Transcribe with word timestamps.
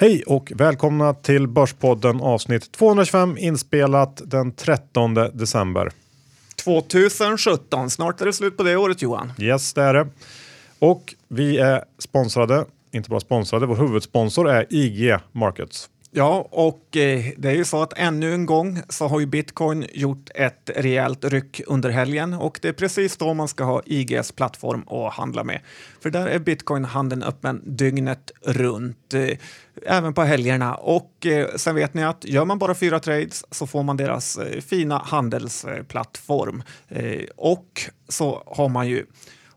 Hej 0.00 0.22
och 0.26 0.52
välkomna 0.54 1.14
till 1.14 1.48
Börspodden 1.48 2.20
avsnitt 2.20 2.72
225 2.72 3.38
inspelat 3.38 4.22
den 4.24 4.52
13 4.52 5.14
december. 5.14 5.90
2017, 6.64 7.90
snart 7.90 8.20
är 8.20 8.26
det 8.26 8.32
slut 8.32 8.56
på 8.56 8.62
det 8.62 8.76
året 8.76 9.02
Johan. 9.02 9.32
Yes, 9.38 9.74
det 9.74 9.82
är 9.82 9.94
det. 9.94 10.08
Och 10.78 11.14
vi 11.28 11.58
är 11.58 11.84
sponsrade, 11.98 12.64
inte 12.90 13.10
bara 13.10 13.20
sponsrade, 13.20 13.66
vår 13.66 13.76
huvudsponsor 13.76 14.50
är 14.50 14.66
IG 14.70 15.16
Markets. 15.32 15.90
Ja, 16.10 16.48
och 16.50 16.96
eh, 16.96 17.24
det 17.36 17.48
är 17.48 17.54
ju 17.54 17.64
så 17.64 17.82
att 17.82 17.92
ännu 17.96 18.34
en 18.34 18.46
gång 18.46 18.80
så 18.88 19.06
har 19.08 19.20
ju 19.20 19.26
bitcoin 19.26 19.86
gjort 19.92 20.30
ett 20.34 20.70
rejält 20.76 21.24
ryck 21.24 21.60
under 21.66 21.90
helgen 21.90 22.34
och 22.34 22.58
det 22.62 22.68
är 22.68 22.72
precis 22.72 23.16
då 23.16 23.34
man 23.34 23.48
ska 23.48 23.64
ha 23.64 23.82
IGs 23.86 24.32
plattform 24.32 24.88
att 24.88 25.14
handla 25.14 25.44
med. 25.44 25.60
För 26.00 26.10
där 26.10 26.26
är 26.26 26.38
bitcoin-handeln 26.38 27.22
öppen 27.22 27.62
dygnet 27.66 28.30
runt, 28.42 29.14
eh, 29.14 29.38
även 29.86 30.14
på 30.14 30.22
helgerna. 30.22 30.74
Och 30.74 31.26
eh, 31.26 31.48
sen 31.56 31.74
vet 31.74 31.94
ni 31.94 32.04
att 32.04 32.24
gör 32.24 32.44
man 32.44 32.58
bara 32.58 32.74
fyra 32.74 33.00
trades 33.00 33.44
så 33.50 33.66
får 33.66 33.82
man 33.82 33.96
deras 33.96 34.38
eh, 34.38 34.60
fina 34.60 34.98
handelsplattform. 34.98 36.62
Eh, 36.88 37.24
och 37.36 37.80
så 38.08 38.42
har 38.46 38.68
man 38.68 38.88
ju 38.88 39.06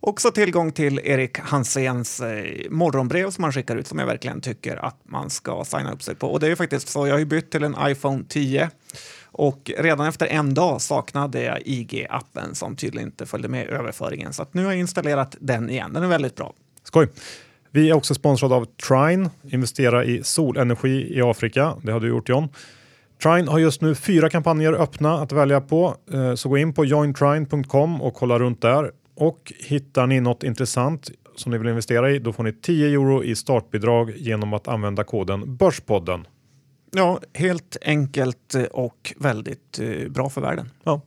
Också 0.04 0.32
tillgång 0.32 0.72
till 0.72 1.00
Erik 1.04 1.40
Hanséns 1.40 2.20
eh, 2.20 2.70
morgonbrev 2.70 3.32
som 3.32 3.44
han 3.44 3.54
skickar 3.54 3.76
ut 3.76 3.88
som 3.88 4.00
jag 4.00 4.06
verkligen 4.06 4.42
tycker 4.42 4.86
att 4.86 4.98
man 5.04 5.30
ska 5.30 5.64
signa 5.66 5.94
upp 5.94 6.04
sig 6.04 6.16
på. 6.16 6.28
Och 6.28 6.40
det 6.40 6.46
är 6.46 6.50
ju 6.50 6.56
faktiskt 6.56 6.88
så, 6.88 7.08
jag 7.08 7.14
har 7.14 7.20
ju 7.20 7.26
bytt 7.26 7.52
till 7.52 7.64
en 7.64 7.76
iPhone 7.82 8.24
10 8.30 8.70
och 9.26 9.72
redan 9.78 10.08
efter 10.08 10.26
en 10.26 10.54
dag 10.54 10.82
saknade 10.82 11.44
jag 11.44 11.60
IG-appen 11.60 12.54
som 12.54 12.76
tydligen 12.76 13.08
inte 13.08 13.26
följde 13.26 13.48
med 13.48 13.68
överföringen. 13.68 14.34
Så 14.34 14.42
att 14.42 14.54
nu 14.54 14.64
har 14.64 14.72
jag 14.72 14.80
installerat 14.80 15.36
den 15.40 15.70
igen. 15.70 15.94
Den 15.94 16.04
är 16.04 16.08
väldigt 16.08 16.36
bra. 16.36 16.54
Skoj! 16.84 17.08
Vi 17.72 17.90
är 17.90 17.94
också 17.94 18.14
sponsrade 18.14 18.56
av 18.56 18.66
Trine, 18.66 19.30
investera 19.44 20.06
i 20.06 20.24
solenergi 20.24 21.18
i 21.18 21.22
Afrika. 21.22 21.76
Det 21.84 21.92
har 21.92 22.00
du 22.00 22.08
gjort 22.08 22.30
John. 22.30 22.50
Trine 23.24 23.48
har 23.48 23.60
just 23.60 23.82
nu 23.82 23.96
fyra 23.96 24.30
kampanjer 24.30 24.74
öppna 24.74 25.14
att 25.14 25.32
välja 25.32 25.62
på, 25.62 25.96
eh, 26.14 26.36
så 26.36 26.50
gå 26.50 26.58
in 26.58 26.74
på 26.74 26.86
jointrine.com 26.86 28.02
och 28.02 28.14
kolla 28.14 28.40
runt 28.40 28.62
där. 28.62 28.92
Och 29.16 29.54
hittar 29.60 30.08
ni 30.08 30.22
något 30.22 30.44
intressant 30.44 31.12
som 31.36 31.52
ni 31.52 31.58
vill 31.58 31.68
investera 31.68 32.12
i, 32.12 32.20
då 32.20 32.34
får 32.34 32.44
ni 32.44 32.54
10 32.54 32.88
euro 32.88 33.24
i 33.24 33.36
startbidrag 33.36 34.14
genom 34.18 34.54
att 34.54 34.68
använda 34.68 35.04
koden 35.04 35.56
Börspodden. 35.56 36.28
Ja, 36.92 37.20
helt 37.34 37.78
enkelt 37.82 38.56
eh, 38.56 38.64
och 38.64 39.14
väldigt 39.18 39.80
eh, 39.80 40.10
bra 40.10 40.30
för 40.30 40.42
världen. 40.42 40.70
Ja. 40.84 41.02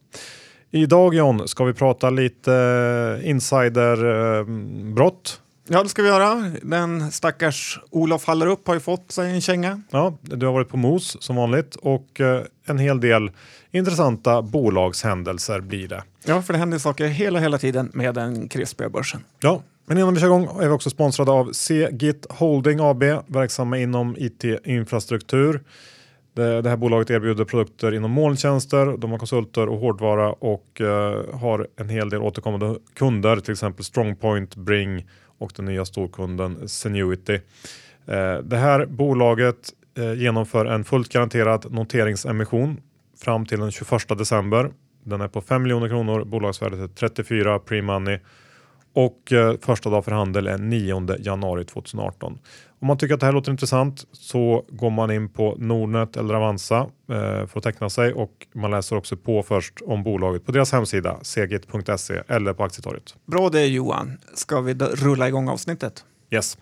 Idag 0.71 1.15
John 1.15 1.49
ska 1.49 1.65
vi 1.65 1.73
prata 1.73 2.11
lite 2.11 2.55
eh, 2.55 3.31
insiderbrott. 3.31 5.41
Ja, 5.69 5.83
det 5.83 5.89
ska 5.89 6.03
vi 6.03 6.09
göra. 6.09 6.51
Den 6.63 7.13
stackars 7.13 7.81
Olof 7.91 8.27
Hallerup 8.27 8.67
har 8.67 8.75
ju 8.75 8.81
fått 8.81 9.13
sig 9.13 9.31
en 9.31 9.41
känga. 9.41 9.83
Ja, 9.91 10.19
du 10.23 10.47
har 10.47 10.53
varit 10.53 10.69
på 10.69 10.77
MOS 10.77 11.17
som 11.21 11.37
vanligt 11.37 11.77
och 11.77 12.21
eh, 12.21 12.43
en 12.67 12.79
hel 12.79 13.01
del 13.01 13.31
intressanta 13.71 14.43
bolagshändelser 14.43 15.61
blir 15.61 15.89
det. 15.89 16.03
Ja, 16.25 16.43
för 16.43 16.53
det 16.53 16.59
händer 16.59 16.79
saker 16.79 17.07
hela, 17.07 17.39
hela 17.39 17.59
tiden 17.59 17.91
med 17.95 18.15
den 18.15 18.49
krispiga 18.49 18.89
börsen. 18.89 19.21
Ja, 19.41 19.63
men 19.87 19.99
innan 19.99 20.15
vi 20.15 20.21
kör 20.21 20.27
igång 20.27 20.45
är 20.45 20.69
vi 20.69 20.69
också 20.69 20.91
sponsrade 20.91 21.31
av 21.31 21.53
Cgit 21.53 22.27
Holding 22.31 22.81
AB, 22.81 23.03
verksamma 23.27 23.79
inom 23.79 24.17
IT-infrastruktur. 24.19 25.61
Det, 26.35 26.63
det 26.63 26.69
här 26.69 26.77
bolaget 26.77 27.11
erbjuder 27.11 27.45
produkter 27.45 27.95
inom 27.95 28.11
molntjänster, 28.11 28.97
de 28.99 29.11
har 29.11 29.19
konsulter 29.19 29.69
och 29.69 29.79
hårdvara 29.79 30.33
och 30.33 30.81
eh, 30.81 31.35
har 31.35 31.69
en 31.77 31.89
hel 31.89 32.11
del 32.11 32.23
återkommande 32.23 32.79
kunder, 32.95 33.37
till 33.37 33.53
exempel 33.53 33.85
Strongpoint, 33.85 34.57
Bring 34.57 35.07
och 35.39 35.53
den 35.57 35.65
nya 35.65 35.85
storkunden 35.85 36.69
Zenuity. 36.69 37.35
Eh, 38.07 38.39
det 38.39 38.57
här 38.57 38.87
bolaget 38.87 39.57
eh, 39.99 40.15
genomför 40.15 40.67
en 40.67 40.85
fullt 40.85 41.13
garanterad 41.13 41.73
noteringsemission 41.73 42.81
fram 43.25 43.47
till 43.47 43.61
den 43.61 43.71
21 43.71 44.19
december. 44.19 44.71
Den 45.05 45.21
är 45.21 45.29
på 45.29 45.41
5 45.41 45.63
miljoner 45.63 45.89
kronor, 45.89 46.25
bolagsvärdet 46.25 46.81
är 46.81 46.89
34 46.89 47.59
pre-money 47.59 48.21
och 48.95 49.33
eh, 49.33 49.55
första 49.61 49.91
dag 49.91 50.05
för 50.05 50.13
handel 50.13 50.47
är 50.47 50.59
9 50.59 51.17
januari 51.19 51.65
2018. 51.65 52.39
Om 52.81 52.87
man 52.87 52.99
tycker 52.99 53.15
att 53.15 53.21
det 53.21 53.27
här 53.27 53.33
låter 53.33 53.53
intressant 53.53 54.05
så 54.13 54.65
går 54.69 54.91
man 54.91 55.11
in 55.11 55.29
på 55.29 55.55
Nordnet 55.59 56.17
eller 56.17 56.35
Avanza 56.35 56.79
eh, 56.79 57.47
för 57.47 57.59
att 57.59 57.63
teckna 57.63 57.91
sig 57.91 58.13
och 58.13 58.47
man 58.55 58.71
läser 58.71 58.97
också 58.97 59.17
på 59.17 59.43
först 59.43 59.75
om 59.85 60.03
bolaget 60.03 60.47
på 60.47 60.53
deras 60.53 60.73
hemsida 60.73 61.19
segit.se 61.23 62.23
eller 62.29 62.53
på 62.53 62.65
Aktietorget. 62.65 63.15
Bra 63.27 63.49
det 63.49 63.67
Johan. 63.67 64.19
Ska 64.35 64.61
vi 64.61 64.75
rulla 64.75 65.29
igång 65.29 65.49
avsnittet? 65.49 66.05
Yes. 66.31 66.59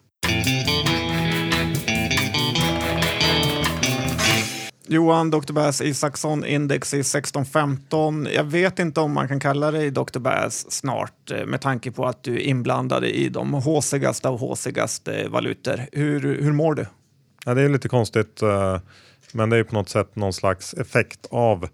Johan, 4.92 5.30
Dr. 5.30 5.52
Bass 5.52 5.80
Isaksson, 5.80 6.44
index 6.44 6.94
i 6.94 7.00
1615. 7.00 8.28
Jag 8.34 8.44
vet 8.44 8.78
inte 8.78 9.00
om 9.00 9.12
man 9.12 9.28
kan 9.28 9.40
kalla 9.40 9.70
dig 9.70 9.90
Dr. 9.90 10.18
Bass 10.18 10.70
snart 10.70 11.30
eh, 11.30 11.46
med 11.46 11.60
tanke 11.60 11.90
på 11.90 12.06
att 12.06 12.22
du 12.22 12.34
är 12.34 12.40
inblandad 12.40 13.04
i 13.04 13.28
de 13.28 13.54
håsigaste 13.54 14.28
av 14.28 14.38
håsigaste 14.38 15.28
valutor. 15.28 15.80
Hur, 15.92 16.20
hur 16.42 16.52
mår 16.52 16.74
du? 16.74 16.86
Ja, 17.44 17.54
det 17.54 17.62
är 17.62 17.68
lite 17.68 17.88
konstigt, 17.88 18.42
eh, 18.42 18.78
men 19.32 19.50
det 19.50 19.56
är 19.56 19.64
på 19.64 19.74
något 19.74 19.88
sätt 19.88 20.16
någon 20.16 20.32
slags 20.32 20.74
effekt 20.74 21.26
av 21.30 21.64
eh, 21.64 21.70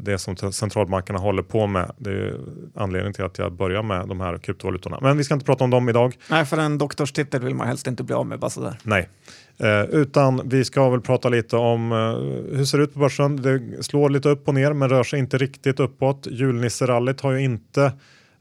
det 0.00 0.18
som 0.18 0.36
centralbankerna 0.36 1.18
håller 1.18 1.42
på 1.42 1.66
med. 1.66 1.92
Det 1.98 2.10
är 2.10 2.40
anledningen 2.74 3.12
till 3.12 3.24
att 3.24 3.38
jag 3.38 3.52
börjar 3.52 3.82
med 3.82 4.08
de 4.08 4.20
här 4.20 4.38
kryptovalutorna. 4.38 4.98
Men 5.02 5.16
vi 5.16 5.24
ska 5.24 5.34
inte 5.34 5.46
prata 5.46 5.64
om 5.64 5.70
dem 5.70 5.88
idag. 5.88 6.14
Nej, 6.30 6.44
för 6.44 6.58
en 6.58 6.78
doktorstitel 6.78 7.40
vill 7.40 7.54
man 7.54 7.66
helst 7.66 7.86
inte 7.86 8.02
bli 8.02 8.14
av 8.14 8.26
med 8.26 8.38
bara 8.38 8.50
sådär. 8.50 8.78
Nej, 8.82 9.08
eh, 9.58 9.82
utan 9.82 10.48
vi 10.48 10.64
ska 10.64 10.90
väl 10.90 11.00
prata 11.00 11.28
lite 11.28 11.56
om 11.56 11.92
eh, 11.92 11.98
hur 12.52 12.58
det 12.58 12.66
ser 12.66 12.78
ut 12.78 12.92
på 12.94 12.98
börsen. 12.98 13.42
Det 13.42 13.82
slår 13.82 14.10
lite 14.10 14.28
upp 14.28 14.48
och 14.48 14.54
ner 14.54 14.72
men 14.72 14.88
rör 14.88 15.04
sig 15.04 15.18
inte 15.18 15.38
riktigt 15.38 15.80
uppåt. 15.80 16.26
Julnisserallyt 16.30 17.20
har 17.20 17.32
ju 17.32 17.44
inte 17.44 17.92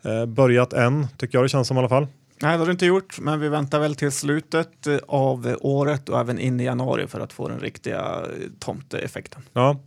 eh, 0.01 0.25
börjat 0.25 0.73
än, 0.73 1.07
tycker 1.17 1.37
jag 1.37 1.45
det 1.45 1.49
känns 1.49 1.67
som 1.67 1.77
i 1.77 1.79
alla 1.79 1.89
fall. 1.89 2.07
Nej, 2.41 2.51
det 2.51 2.57
har 2.57 2.65
du 2.65 2.71
inte 2.71 2.85
gjort, 2.85 3.19
men 3.19 3.39
vi 3.39 3.49
väntar 3.49 3.79
väl 3.79 3.95
till 3.95 4.11
slutet 4.11 4.87
eh, 4.87 4.97
av 5.07 5.55
året 5.61 6.09
och 6.09 6.19
även 6.19 6.39
in 6.39 6.59
i 6.59 6.63
januari 6.63 7.07
för 7.07 7.19
att 7.19 7.33
få 7.33 7.47
den 7.47 7.59
riktiga 7.59 7.99
eh, 7.99 8.47
tomteeffekten. 8.59 9.41
Ja, 9.53 9.69
eh, 9.69 9.77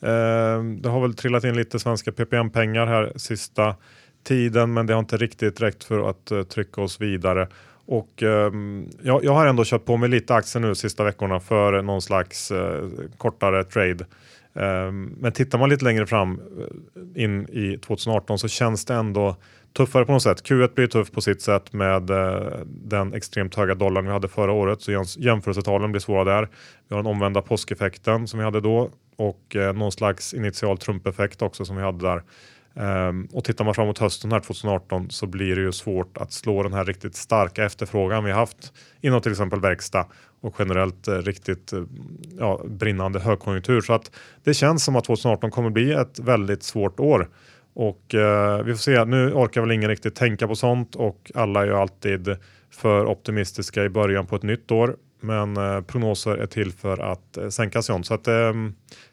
Ehm, 0.00 0.82
det 0.82 0.88
har 0.88 1.00
väl 1.00 1.14
trillat 1.14 1.44
in 1.44 1.56
lite 1.56 1.78
svenska 1.78 2.12
PPM-pengar 2.12 2.86
här 2.86 3.12
sista 3.16 3.76
tiden, 4.24 4.72
men 4.72 4.86
det 4.86 4.92
har 4.92 5.00
inte 5.00 5.16
riktigt 5.16 5.60
räckt 5.60 5.84
för 5.84 6.10
att 6.10 6.30
eh, 6.30 6.42
trycka 6.42 6.80
oss 6.80 7.00
vidare. 7.00 7.48
Och 7.86 8.22
ehm, 8.22 8.88
jag, 9.02 9.24
jag 9.24 9.32
har 9.32 9.46
ändå 9.46 9.64
köpt 9.64 9.86
på 9.86 9.96
mig 9.96 10.08
lite 10.08 10.34
aktier 10.34 10.62
nu 10.62 10.74
sista 10.74 11.04
veckorna 11.04 11.40
för 11.40 11.82
någon 11.82 12.02
slags 12.02 12.50
eh, 12.50 12.88
kortare 13.16 13.64
trade. 13.64 14.06
Ehm, 14.54 15.14
men 15.18 15.32
tittar 15.32 15.58
man 15.58 15.70
lite 15.70 15.84
längre 15.84 16.06
fram 16.06 16.40
eh, 17.16 17.22
in 17.24 17.48
i 17.48 17.78
2018 17.78 18.38
så 18.38 18.48
känns 18.48 18.84
det 18.84 18.94
ändå 18.94 19.36
tuffare 19.76 20.04
på 20.04 20.12
något 20.12 20.22
sätt. 20.22 20.48
Q1 20.48 20.74
blir 20.74 20.86
tuff 20.86 21.10
på 21.12 21.20
sitt 21.20 21.42
sätt 21.42 21.72
med 21.72 22.10
eh, 22.10 22.52
den 22.66 23.14
extremt 23.14 23.54
höga 23.54 23.74
dollarn 23.74 24.04
vi 24.06 24.12
hade 24.12 24.28
förra 24.28 24.52
året 24.52 24.82
så 24.82 25.04
jämförelsetalen 25.18 25.92
blir 25.92 26.00
svåra 26.00 26.24
där. 26.24 26.48
Vi 26.88 26.94
har 26.94 27.02
den 27.02 27.12
omvända 27.12 27.42
påskeffekten 27.42 28.28
som 28.28 28.38
vi 28.38 28.44
hade 28.44 28.60
då 28.60 28.90
och 29.18 29.56
eh, 29.56 29.72
någon 29.72 29.92
slags 29.92 30.34
initial 30.34 30.78
trumpeffekt 30.78 31.42
också 31.42 31.64
som 31.64 31.76
vi 31.76 31.82
hade 31.82 32.06
där. 32.06 32.22
Ehm, 32.78 33.28
och 33.32 33.44
tittar 33.44 33.64
man 33.64 33.74
framåt 33.74 33.98
hösten 33.98 34.32
här 34.32 34.40
2018 34.40 35.10
så 35.10 35.26
blir 35.26 35.56
det 35.56 35.62
ju 35.62 35.72
svårt 35.72 36.16
att 36.16 36.32
slå 36.32 36.62
den 36.62 36.72
här 36.72 36.84
riktigt 36.84 37.16
starka 37.16 37.64
efterfrågan 37.64 38.24
vi 38.24 38.32
haft 38.32 38.72
inom 39.00 39.20
till 39.20 39.32
exempel 39.32 39.60
verkstad 39.60 40.06
och 40.40 40.54
generellt 40.58 41.08
eh, 41.08 41.14
riktigt 41.14 41.72
eh, 41.72 41.82
ja, 42.38 42.62
brinnande 42.66 43.20
högkonjunktur. 43.20 43.80
Så 43.80 43.92
att 43.92 44.10
det 44.44 44.54
känns 44.54 44.84
som 44.84 44.96
att 44.96 45.04
2018 45.04 45.50
kommer 45.50 45.70
bli 45.70 45.92
ett 45.92 46.18
väldigt 46.18 46.62
svårt 46.62 47.00
år. 47.00 47.28
Och 47.74 48.14
eh, 48.14 48.62
vi 48.62 48.72
får 48.72 48.78
se, 48.78 49.04
nu 49.04 49.32
orkar 49.32 49.60
väl 49.60 49.72
ingen 49.72 49.90
riktigt 49.90 50.14
tänka 50.14 50.48
på 50.48 50.54
sånt 50.54 50.94
och 50.94 51.32
alla 51.34 51.62
är 51.62 51.66
ju 51.66 51.74
alltid 51.74 52.36
för 52.70 53.06
optimistiska 53.06 53.84
i 53.84 53.88
början 53.88 54.26
på 54.26 54.36
ett 54.36 54.42
nytt 54.42 54.70
år. 54.70 54.96
Men 55.20 55.56
eh, 55.56 55.80
prognoser 55.80 56.36
är 56.36 56.46
till 56.46 56.72
för 56.72 56.98
att 56.98 57.36
eh, 57.36 57.48
sänkas 57.48 57.88
John. 57.88 58.04
Så 58.04 58.14
att 58.14 58.24
det 58.24 58.54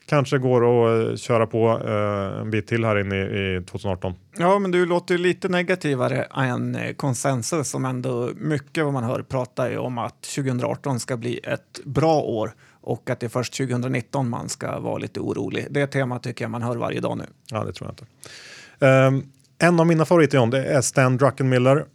kanske 0.06 0.38
går 0.38 0.62
att 0.62 1.10
eh, 1.10 1.16
köra 1.16 1.48
på 1.48 1.82
eh, 1.86 2.42
en 2.42 2.52
bit 2.52 2.68
till 2.68 2.86
här 2.86 3.00
inne 3.00 3.16
i, 3.16 3.56
i 3.56 3.62
2018. 3.66 4.14
Ja, 4.38 4.60
men 4.60 4.72
du 4.72 4.86
låter 4.86 5.18
lite 5.18 5.50
negativare 5.50 6.24
än 6.24 6.76
eh, 6.76 6.94
konsensus 6.94 7.70
som 7.70 7.86
ändå 7.86 8.30
mycket 8.36 8.84
vad 8.84 8.94
man 8.94 9.04
hör 9.04 9.22
pratar 9.22 9.78
om 9.78 9.98
att 9.98 10.22
2018 10.22 11.00
ska 11.00 11.18
bli 11.18 11.40
ett 11.44 11.80
bra 11.86 12.22
år 12.22 12.54
och 12.82 13.10
att 13.10 13.20
det 13.20 13.26
är 13.26 13.30
först 13.30 13.58
2019 13.58 14.30
man 14.30 14.50
ska 14.50 14.80
vara 14.80 14.98
lite 14.98 15.20
orolig. 15.20 15.68
Det 15.70 15.88
temat 15.88 16.24
tycker 16.24 16.46
jag 16.46 16.52
man 16.52 16.62
hör 16.62 16.76
varje 16.76 17.00
dag 17.00 17.18
nu. 17.18 17.26
Ja, 17.52 17.64
det 17.64 17.74
tror 17.74 17.90
jag 17.90 17.94
inte. 17.94 18.06
Ehm, 18.86 19.24
en 19.60 19.80
av 19.80 19.88
mina 19.88 20.06
favoriter 20.06 20.38
John, 20.38 20.50
det 20.50 20.66
är 20.66 20.82
Stan 20.82 21.18
Druckenmiller. 21.18 21.86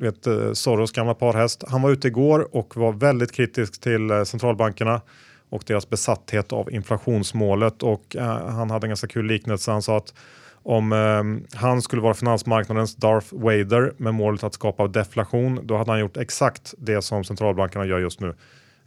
Vet, 0.00 0.26
eh, 0.26 0.52
Soros 0.52 0.92
gamla 0.92 1.14
parhäst. 1.14 1.64
Han 1.68 1.82
var 1.82 1.90
ute 1.90 2.08
igår 2.08 2.56
och 2.56 2.76
var 2.76 2.92
väldigt 2.92 3.32
kritisk 3.32 3.80
till 3.80 4.10
eh, 4.10 4.24
centralbankerna 4.24 5.00
och 5.48 5.62
deras 5.66 5.90
besatthet 5.90 6.52
av 6.52 6.72
inflationsmålet 6.72 7.82
och 7.82 8.16
eh, 8.16 8.48
han 8.48 8.70
hade 8.70 8.84
en 8.84 8.90
ganska 8.90 9.06
kul 9.06 9.26
liknelse. 9.26 9.70
Han 9.70 9.82
sa 9.82 9.96
att 9.96 10.14
om 10.62 10.92
eh, 10.92 11.58
han 11.58 11.82
skulle 11.82 12.02
vara 12.02 12.14
finansmarknadens 12.14 12.96
Darth 12.96 13.26
Vader 13.30 13.92
med 13.96 14.14
målet 14.14 14.44
att 14.44 14.54
skapa 14.54 14.86
deflation, 14.86 15.60
då 15.62 15.76
hade 15.76 15.90
han 15.90 16.00
gjort 16.00 16.16
exakt 16.16 16.74
det 16.78 17.02
som 17.02 17.24
centralbankerna 17.24 17.86
gör 17.86 17.98
just 17.98 18.20
nu. 18.20 18.34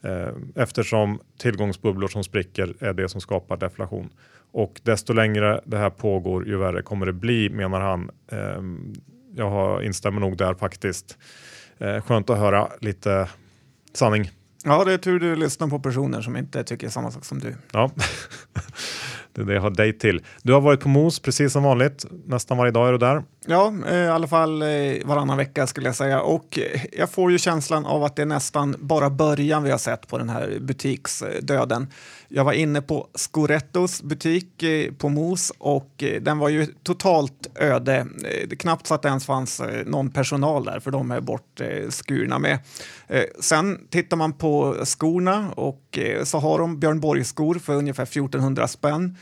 Eh, 0.04 0.34
eftersom 0.56 1.20
tillgångsbubblor 1.38 2.08
som 2.08 2.24
spricker 2.24 2.74
är 2.80 2.94
det 2.94 3.10
som 3.10 3.22
skapar 3.22 3.58
deflation. 3.58 4.10
Och 4.52 4.82
desto 4.84 5.14
längre 5.14 5.62
det 5.66 5.78
här 5.78 5.90
pågår 5.90 6.48
ju 6.48 6.58
värre 6.58 6.82
kommer 6.82 7.06
det 7.06 7.14
bli 7.14 7.50
menar 7.50 7.82
han. 7.82 8.10
Ehm, 8.32 8.94
jag 9.36 9.84
instämmer 9.84 10.22
nog 10.22 10.38
där 10.38 10.54
faktiskt. 10.54 11.18
Eh, 11.78 12.02
skönt 12.02 12.30
att 12.30 12.38
höra 12.38 12.68
lite 12.80 13.30
sanning. 13.94 14.32
Ja, 14.64 14.84
det 14.84 14.94
är 14.94 14.98
tur 14.98 15.20
du 15.20 15.36
lyssnar 15.36 15.68
på 15.68 15.80
personer 15.80 16.22
som 16.22 16.38
inte 16.38 16.64
tycker 16.64 16.90
samma 16.90 17.12
sak 17.12 17.26
som 17.26 17.40
du. 17.40 17.56
Ja, 17.74 17.92
det 19.34 19.42
är 19.42 19.46
det 19.46 19.54
jag 19.54 19.62
har 19.62 19.70
dig 19.70 19.98
till. 19.98 20.22
Du 20.44 20.54
har 20.54 20.62
varit 20.62 20.80
på 20.80 20.90
MOS 20.90 21.20
precis 21.20 21.54
som 21.54 21.64
vanligt. 21.64 22.06
Nästan 22.26 22.58
varje 22.58 22.72
dag 22.72 22.88
är 22.88 22.92
du 22.92 22.98
där. 22.98 23.24
Ja, 23.48 23.74
eh, 23.88 23.96
i 23.96 24.08
alla 24.08 24.28
fall 24.28 24.62
eh, 24.62 24.68
varannan 25.06 25.38
vecka 25.38 25.68
skulle 25.68 25.88
jag 25.88 25.96
säga. 25.96 26.22
Och 26.22 26.60
eh, 26.60 26.82
jag 26.92 27.10
får 27.10 27.32
ju 27.32 27.38
känslan 27.38 27.86
av 27.86 28.04
att 28.04 28.16
det 28.16 28.22
är 28.22 28.26
nästan 28.26 28.76
bara 28.80 29.10
början 29.10 29.64
vi 29.64 29.72
har 29.72 29.78
sett 29.78 30.08
på 30.08 30.18
den 30.18 30.30
här 30.30 30.58
butiksdöden. 30.60 31.88
Jag 32.28 32.44
var 32.44 32.54
inne 32.54 32.82
på 32.82 33.08
Scorettos 33.16 34.02
butik 34.02 34.64
på 34.98 35.10
Mos 35.10 35.52
och 35.58 36.04
den 36.22 36.38
var 36.38 36.50
ju 36.50 36.66
totalt 36.66 37.48
öde. 37.56 38.08
Det 38.48 38.56
knappt 38.56 38.88
så 38.88 38.94
att 38.94 39.02
det 39.02 39.08
ens 39.08 39.26
fanns 39.26 39.62
någon 39.86 40.10
personal 40.10 40.64
där 40.64 40.80
för 40.80 40.92
de 40.92 41.12
är 41.12 41.22
bortskurna 41.22 42.40
med. 42.40 42.60
Sen 43.40 43.88
tittar 43.90 44.18
man 44.18 44.34
på 44.34 44.76
skorna 44.86 45.52
och 45.52 46.00
så 46.24 46.38
har 46.40 46.60
de 46.60 46.80
Björn 46.80 47.00
Borg-skor 47.00 47.56
för 47.56 47.74
ungefär 47.74 48.04
1400 48.04 48.68
spänn 48.68 49.18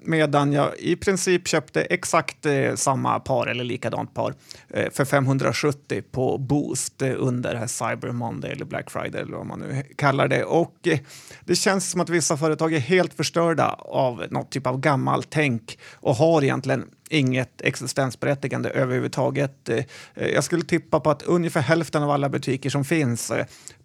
medan 0.00 0.52
jag 0.52 0.78
i 0.78 0.96
princip 0.96 1.48
köpte 1.48 1.82
exakt 1.82 2.46
samma 2.74 3.20
par 3.20 3.49
eller 3.50 3.64
likadant 3.64 4.14
par 4.14 4.34
eh, 4.68 4.90
för 4.90 5.04
570 5.04 6.02
på 6.10 6.38
Boost 6.38 7.02
eh, 7.02 7.12
under 7.16 7.54
här 7.54 7.66
Cyber 7.66 8.12
Monday 8.12 8.52
eller 8.52 8.64
Black 8.64 8.90
Friday 8.90 9.20
eller 9.20 9.36
vad 9.36 9.46
man 9.46 9.60
nu 9.60 9.82
kallar 9.96 10.28
det. 10.28 10.44
Och 10.44 10.88
eh, 10.88 10.98
det 11.44 11.56
känns 11.56 11.90
som 11.90 12.00
att 12.00 12.08
vissa 12.08 12.36
företag 12.36 12.74
är 12.74 12.78
helt 12.78 13.14
förstörda 13.14 13.68
av 13.78 14.24
något 14.30 14.50
typ 14.50 14.66
av 14.66 14.80
gammalt 14.80 15.26
tänk 15.30 15.78
och 15.92 16.14
har 16.14 16.42
egentligen 16.42 16.86
inget 17.10 17.60
existensberättigande 17.60 18.70
överhuvudtaget. 18.70 19.70
Jag 20.14 20.44
skulle 20.44 20.62
tippa 20.62 21.00
på 21.00 21.10
att 21.10 21.22
ungefär 21.22 21.60
hälften 21.60 22.02
av 22.02 22.10
alla 22.10 22.28
butiker 22.28 22.70
som 22.70 22.84
finns 22.84 23.32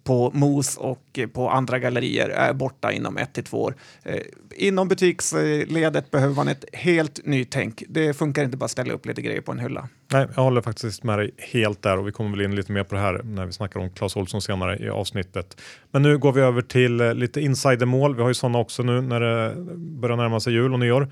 på 0.06 0.30
MOS 0.34 0.76
och 0.76 1.18
eh, 1.18 1.26
på 1.26 1.50
andra 1.50 1.78
gallerier 1.78 2.28
är 2.28 2.52
borta 2.52 2.92
inom 2.92 3.16
ett 3.16 3.32
till 3.32 3.44
två 3.44 3.62
år. 3.62 3.74
Eh, 4.02 4.20
inom 4.56 4.88
butiksledet 4.88 6.10
behöver 6.10 6.34
man 6.34 6.48
ett 6.48 6.64
helt 6.72 7.26
nytänk. 7.26 7.82
Det 7.88 8.14
funkar 8.14 8.44
inte 8.44 8.56
bara 8.56 8.64
att 8.64 8.70
ställa 8.70 8.92
upp 8.92 9.06
lite 9.06 9.22
grejer 9.22 9.40
på 9.40 9.52
en 9.52 9.58
hylla. 9.58 9.88
Nej, 10.12 10.26
jag 10.36 10.42
håller 10.42 10.60
faktiskt 10.60 11.02
med 11.02 11.18
dig 11.18 11.30
helt 11.38 11.82
där 11.82 11.98
och 11.98 12.08
vi 12.08 12.12
kommer 12.12 12.30
väl 12.30 12.40
in 12.40 12.56
lite 12.56 12.72
mer 12.72 12.84
på 12.84 12.94
det 12.94 13.00
här 13.00 13.20
när 13.24 13.46
vi 13.46 13.52
snackar 13.52 13.80
om 13.80 13.90
Clas 13.90 14.16
Ohlson 14.16 14.42
senare 14.42 14.78
i 14.78 14.88
avsnittet. 14.88 15.60
Men 15.90 16.02
nu 16.02 16.18
går 16.18 16.32
vi 16.32 16.40
över 16.40 16.62
till 16.62 17.00
eh, 17.00 17.14
lite 17.14 17.40
insidermål. 17.40 18.16
Vi 18.16 18.22
har 18.22 18.28
ju 18.28 18.34
sådana 18.34 18.58
också 18.58 18.82
nu 18.82 19.00
när 19.00 19.20
det 19.20 19.54
börjar 19.76 20.16
närma 20.16 20.40
sig 20.40 20.52
jul 20.52 20.72
och 20.72 20.80
nyår. 20.80 21.08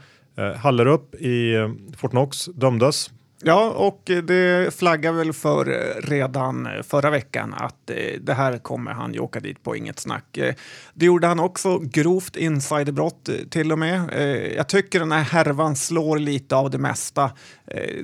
Hallerup 0.57 1.15
i 1.15 1.55
Fortnox 1.97 2.45
dömdes 2.45 3.11
Ja, 3.47 3.71
och 3.71 4.03
det 4.05 4.75
flaggar 4.75 5.13
väl 5.13 5.33
för 5.33 5.69
eh, 5.69 6.09
redan 6.09 6.67
eh, 6.67 6.83
förra 6.83 7.11
veckan 7.11 7.55
att 7.55 7.91
eh, 7.91 7.97
det 8.21 8.35
här 8.35 8.59
kommer 8.59 8.93
han 8.93 9.15
ju 9.15 9.21
åka 9.21 9.41
dit 9.41 9.63
på, 9.63 9.77
inget 9.77 10.01
snack. 10.01 10.39
Det 10.95 11.07
gjorde 11.07 11.27
han 11.27 11.41
också, 11.41 11.79
grovt 11.79 12.37
insiderbrott 12.37 13.29
till 13.51 13.73
och 13.73 13.79
med. 13.79 14.11
Jag 14.57 14.69
tycker 14.69 15.01
den 15.01 15.13
här 15.13 15.23
härvan 15.23 15.77
slår 15.77 16.19
lite 16.19 16.57
av 16.57 16.71
det 16.71 16.79
mesta. 16.79 17.31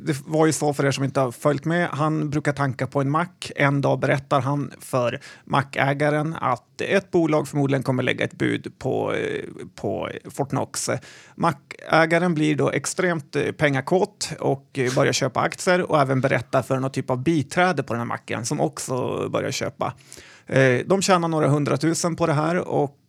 Det 0.01 0.17
var 0.27 0.47
ju 0.47 0.53
så 0.53 0.75
för 0.75 0.87
er 0.87 0.91
som 0.91 1.05
inte 1.05 1.21
har 1.21 1.33
följt 1.33 1.65
med, 1.65 1.89
han 1.89 2.31
brukar 2.31 2.53
tanka 2.53 2.87
på 2.87 3.01
en 3.01 3.11
mack. 3.11 3.53
En 3.57 3.81
dag 3.81 4.01
berättar 4.01 4.41
han 4.41 4.73
för 4.81 5.21
mackägaren 5.45 6.37
att 6.41 6.70
ett 6.85 7.11
bolag 7.11 7.49
förmodligen 7.49 7.83
kommer 7.83 8.03
lägga 8.03 8.25
ett 8.25 8.39
bud 8.39 8.79
på, 8.79 9.15
eh, 9.15 9.45
på 9.75 10.11
Fortnox. 10.31 10.91
Mackägaren 11.35 12.35
blir 12.35 12.57
då 12.57 12.71
extremt 12.71 13.37
eh, 13.37 13.53
pengakåt 13.53 14.33
och 14.41 14.79
eh, 14.79 14.95
börjar 14.95 15.13
köpa 15.13 15.41
aktier 15.41 15.91
och 15.91 16.01
även 16.01 16.21
berätta 16.21 16.63
för 16.63 16.79
någon 16.79 16.91
typ 16.91 17.11
av 17.11 17.23
biträde 17.23 17.83
på 17.83 17.93
den 17.93 18.01
här 18.01 18.07
macken 18.07 18.47
som 18.47 18.61
också 18.61 19.29
börjar 19.29 19.51
köpa. 19.51 19.95
De 20.87 21.03
tjänar 21.03 21.29
några 21.29 21.49
hundratusen 21.49 22.17
på 22.17 22.27
det 22.27 22.33
här 22.33 22.57
och 22.57 23.00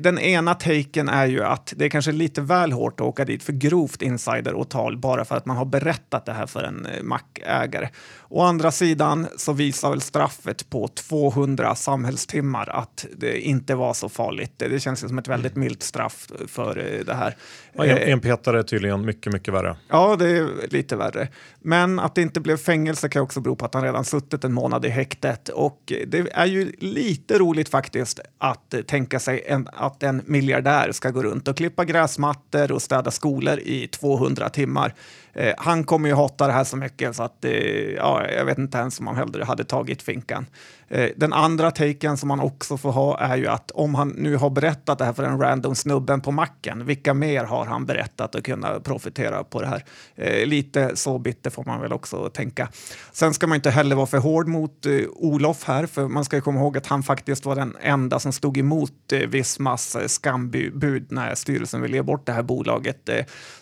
den 0.00 0.18
ena 0.18 0.54
taken 0.54 1.08
är 1.08 1.26
ju 1.26 1.44
att 1.44 1.72
det 1.76 1.84
är 1.84 1.88
kanske 1.88 2.12
lite 2.12 2.40
väl 2.40 2.72
hårt 2.72 3.00
att 3.00 3.06
åka 3.06 3.24
dit 3.24 3.42
för 3.42 3.52
grovt 3.52 4.02
insideråtal 4.02 4.96
bara 4.96 5.24
för 5.24 5.36
att 5.36 5.46
man 5.46 5.56
har 5.56 5.64
berättat 5.64 6.26
det 6.26 6.32
här 6.32 6.46
för 6.46 6.62
en 6.62 6.86
eh, 6.86 7.02
mackägare. 7.02 7.88
Å 8.28 8.42
andra 8.42 8.70
sidan 8.70 9.26
så 9.36 9.52
visar 9.52 9.90
väl 9.90 10.00
straffet 10.00 10.70
på 10.70 10.88
200 10.88 11.74
samhällstimmar 11.74 12.68
att 12.68 13.06
det 13.16 13.40
inte 13.40 13.74
var 13.74 13.94
så 13.94 14.08
farligt. 14.08 14.52
Det 14.56 14.82
känns 14.82 15.00
som 15.00 15.18
ett 15.18 15.28
väldigt 15.28 15.56
milt 15.56 15.82
straff 15.82 16.30
för 16.46 16.78
eh, 16.78 17.04
det 17.04 17.14
här. 17.14 17.36
Ja, 17.72 17.84
en 17.84 18.20
petare 18.20 18.58
är 18.58 18.62
tydligen 18.62 19.04
mycket, 19.04 19.32
mycket 19.32 19.54
värre. 19.54 19.76
Ja, 19.88 20.16
det 20.16 20.28
är 20.28 20.48
lite 20.70 20.96
värre. 20.96 21.28
Men 21.60 21.98
att 21.98 22.14
det 22.14 22.22
inte 22.22 22.40
blev 22.40 22.56
fängelse 22.56 23.08
kan 23.08 23.22
också 23.22 23.40
bero 23.40 23.56
på 23.56 23.64
att 23.64 23.74
han 23.74 23.82
redan 23.82 24.04
suttit 24.04 24.44
en 24.44 24.52
månad 24.52 24.84
i 24.84 24.88
häktet 24.88 25.48
och 25.48 25.92
det 26.06 26.26
är 26.32 26.46
ju 26.46 26.72
lite 26.78 27.38
roligt 27.38 27.68
faktiskt 27.68 28.20
att 28.38 28.74
tänka 28.90 29.20
sig 29.20 29.44
en, 29.46 29.68
att 29.72 30.02
en 30.02 30.22
miljardär 30.26 30.92
ska 30.92 31.10
gå 31.10 31.22
runt 31.22 31.48
och 31.48 31.56
klippa 31.56 31.84
gräsmattor 31.84 32.72
och 32.72 32.82
städa 32.82 33.10
skolor 33.10 33.58
i 33.58 33.88
200 33.88 34.48
timmar. 34.48 34.94
Eh, 35.32 35.54
han 35.58 35.84
kommer 35.84 36.08
ju 36.08 36.14
hata 36.14 36.46
det 36.46 36.52
här 36.52 36.64
så 36.64 36.76
mycket 36.76 37.16
så 37.16 37.22
att 37.22 37.44
eh, 37.44 37.52
ja, 37.96 38.26
jag 38.28 38.44
vet 38.44 38.58
inte 38.58 38.78
ens 38.78 39.00
om 39.00 39.06
han 39.06 39.16
hellre 39.16 39.44
hade 39.44 39.64
tagit 39.64 40.02
finkan. 40.02 40.46
Eh, 40.92 41.10
den 41.16 41.32
andra 41.32 41.70
taken 41.70 42.16
som 42.16 42.28
man 42.28 42.40
också 42.40 42.76
får 42.76 42.92
ha 42.92 43.18
är 43.18 43.36
ju 43.36 43.46
att 43.46 43.70
om 43.70 43.94
han 43.94 44.08
nu 44.08 44.36
har 44.36 44.50
berättat 44.50 44.98
det 44.98 45.04
här 45.04 45.12
för 45.12 45.22
en 45.22 45.40
random 45.40 45.74
snubben 45.74 46.20
på 46.20 46.30
macken, 46.30 46.86
vilka 46.86 47.14
mer 47.14 47.44
har 47.44 47.66
han 47.66 47.86
berättat 47.86 48.34
och 48.34 48.44
kunna 48.44 48.80
profitera 48.80 49.44
på 49.44 49.60
det 49.60 49.66
här? 49.66 49.84
Eh, 50.16 50.46
lite 50.46 50.96
så 50.96 51.18
bitter 51.18 51.50
får 51.50 51.64
man 51.64 51.80
väl 51.80 51.92
också 51.92 52.28
tänka. 52.28 52.68
Sen 53.12 53.34
ska 53.34 53.46
man 53.46 53.56
inte 53.56 53.70
heller 53.70 53.96
vara 53.96 54.06
för 54.06 54.18
hård 54.18 54.48
mot 54.48 54.86
eh, 54.86 54.92
Olof 55.16 55.64
här, 55.64 55.86
för 55.86 56.08
man 56.08 56.24
ska 56.24 56.40
komma 56.40 56.60
ihåg 56.60 56.76
att 56.76 56.86
han 56.86 57.02
faktiskt 57.02 57.46
var 57.46 57.56
den 57.56 57.76
enda 57.80 58.18
som 58.18 58.32
stod 58.32 58.58
emot 58.58 58.92
Vismas 59.28 59.96
skambud 60.06 61.06
när 61.12 61.34
styrelsen 61.34 61.82
ville 61.82 61.96
ge 61.96 62.02
bort 62.02 62.26
det 62.26 62.32
här 62.32 62.42
bolaget. 62.42 63.10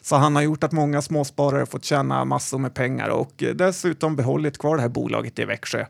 Så 0.00 0.16
han 0.16 0.36
har 0.36 0.42
gjort 0.42 0.64
att 0.64 0.72
många 0.72 1.02
småsparare 1.02 1.66
fått 1.66 1.84
tjäna 1.84 2.24
massor 2.24 2.58
med 2.58 2.74
pengar 2.74 3.08
och 3.08 3.44
dessutom 3.54 4.16
behållit 4.16 4.58
kvar 4.58 4.76
det 4.76 4.82
här 4.82 4.88
bolaget 4.88 5.38
i 5.38 5.44
Växjö. 5.44 5.84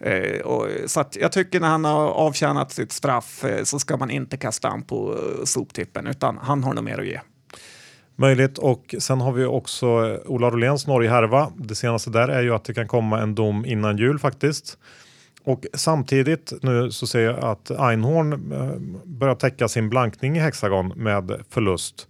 Eh, 0.00 0.40
och, 0.40 0.66
så 0.86 1.04
jag 1.12 1.32
tycker 1.32 1.60
när 1.60 1.68
han 1.68 1.84
har 1.84 2.08
avtjänat 2.08 2.72
sitt 2.72 2.92
straff 2.92 3.44
eh, 3.44 3.64
så 3.64 3.78
ska 3.78 3.96
man 3.96 4.10
inte 4.10 4.36
kasta 4.36 4.68
han 4.68 4.82
på 4.82 5.14
eh, 5.14 5.44
soptippen 5.44 6.06
utan 6.06 6.38
han 6.38 6.64
har 6.64 6.74
nog 6.74 6.84
mer 6.84 6.98
att 6.98 7.06
ge. 7.06 7.20
Möjligt 8.16 8.58
och 8.58 8.94
sen 8.98 9.20
har 9.20 9.32
vi 9.32 9.44
också 9.44 9.86
eh, 9.86 10.30
Ola 10.30 10.50
Roléns 10.50 10.86
Norge-härva. 10.86 11.52
Det 11.56 11.74
senaste 11.74 12.10
där 12.10 12.28
är 12.28 12.42
ju 12.42 12.54
att 12.54 12.64
det 12.64 12.74
kan 12.74 12.88
komma 12.88 13.20
en 13.20 13.34
dom 13.34 13.64
innan 13.64 13.98
jul 13.98 14.18
faktiskt. 14.18 14.78
Och 15.44 15.66
samtidigt 15.74 16.52
nu 16.62 16.90
så 16.90 17.06
ser 17.06 17.20
jag 17.20 17.44
att 17.44 17.70
Einhorn 17.70 18.52
eh, 18.52 19.04
börjar 19.04 19.34
täcka 19.34 19.68
sin 19.68 19.88
blankning 19.88 20.36
i 20.36 20.40
Hexagon 20.40 20.92
med 20.96 21.44
förlust. 21.50 22.08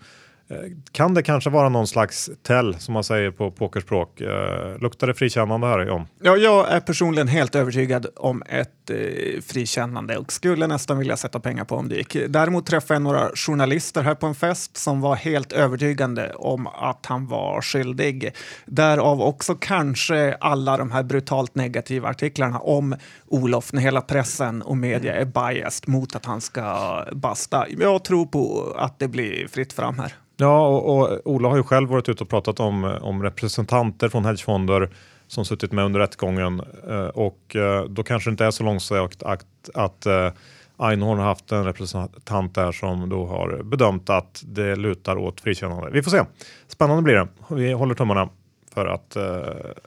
Eh, 0.50 0.56
kan 0.92 1.14
det 1.14 1.22
kanske 1.22 1.50
vara 1.50 1.68
någon 1.68 1.86
slags 1.86 2.30
tell 2.42 2.74
som 2.78 2.94
man 2.94 3.04
säger 3.04 3.30
på 3.30 3.50
pokerspråk? 3.50 4.20
Eh, 4.20 4.78
luktar 4.80 5.06
det 5.06 5.14
frikännande 5.14 5.66
här 5.66 5.86
John? 5.86 6.06
Ja, 6.22 6.36
jag 6.36 6.72
är 6.72 6.80
personligen 6.80 7.28
helt 7.28 7.54
övertygad 7.54 8.06
om 8.16 8.42
ett 8.48 8.90
eh, 8.90 9.40
frikännande 9.42 10.16
och 10.16 10.32
skulle 10.32 10.66
nästan 10.66 10.98
vilja 10.98 11.16
sätta 11.16 11.40
pengar 11.40 11.64
på 11.64 11.76
om 11.76 11.88
det 11.88 11.96
gick. 11.96 12.16
Däremot 12.28 12.66
träffade 12.66 12.94
jag 12.94 13.02
några 13.02 13.30
journalister 13.34 14.02
här 14.02 14.14
på 14.14 14.26
en 14.26 14.34
fest 14.34 14.76
som 14.76 15.00
var 15.00 15.14
helt 15.14 15.52
övertygande 15.52 16.32
om 16.34 16.66
att 16.66 17.06
han 17.06 17.26
var 17.26 17.62
skyldig. 17.62 18.32
Därav 18.66 19.22
också 19.22 19.54
kanske 19.54 20.36
alla 20.40 20.76
de 20.76 20.90
här 20.90 21.02
brutalt 21.02 21.54
negativa 21.54 22.08
artiklarna 22.08 22.58
om 22.58 22.96
Olof 23.26 23.72
när 23.72 23.82
hela 23.82 24.00
pressen 24.00 24.62
och 24.62 24.76
media 24.76 25.14
är 25.14 25.24
biased 25.24 25.88
mot 25.88 26.16
att 26.16 26.24
han 26.24 26.40
ska 26.40 27.04
basta. 27.12 27.66
Jag 27.78 28.04
tror 28.04 28.26
på 28.26 28.74
att 28.78 28.98
det 28.98 29.08
blir 29.08 29.48
fritt 29.48 29.72
fram 29.72 29.98
här. 29.98 30.14
Ja, 30.40 30.68
och, 30.68 30.98
och, 30.98 31.20
Ola 31.24 31.48
har 31.48 31.56
ju 31.56 31.62
själv 31.62 31.88
varit 31.88 32.08
ute 32.08 32.24
och 32.24 32.30
pratat 32.30 32.60
om, 32.60 32.84
om 32.84 33.22
representanter 33.22 34.08
från 34.08 34.24
hedgefonder 34.24 34.90
som 35.26 35.44
suttit 35.44 35.72
med 35.72 35.84
under 35.84 36.00
rättegången 36.00 36.62
eh, 36.88 37.06
och 37.06 37.56
eh, 37.56 37.84
då 37.84 38.02
kanske 38.02 38.30
det 38.30 38.32
inte 38.32 38.44
är 38.44 38.50
så 38.50 38.64
långsökt 38.64 39.22
att, 39.22 39.46
att 39.74 40.06
eh, 40.06 40.32
Einhorn 40.78 41.18
har 41.18 41.26
haft 41.26 41.52
en 41.52 41.64
representant 41.64 42.54
där 42.54 42.72
som 42.72 43.08
då 43.08 43.26
har 43.26 43.62
bedömt 43.62 44.10
att 44.10 44.42
det 44.46 44.76
lutar 44.76 45.16
åt 45.16 45.40
frikännande. 45.40 45.90
Vi 45.90 46.02
får 46.02 46.10
se. 46.10 46.24
Spännande 46.68 47.02
blir 47.02 47.14
det. 47.14 47.28
Vi 47.48 47.72
håller 47.72 47.94
tummarna 47.94 48.28
för 48.74 48.86
att 48.86 49.16
uh, 49.16 49.22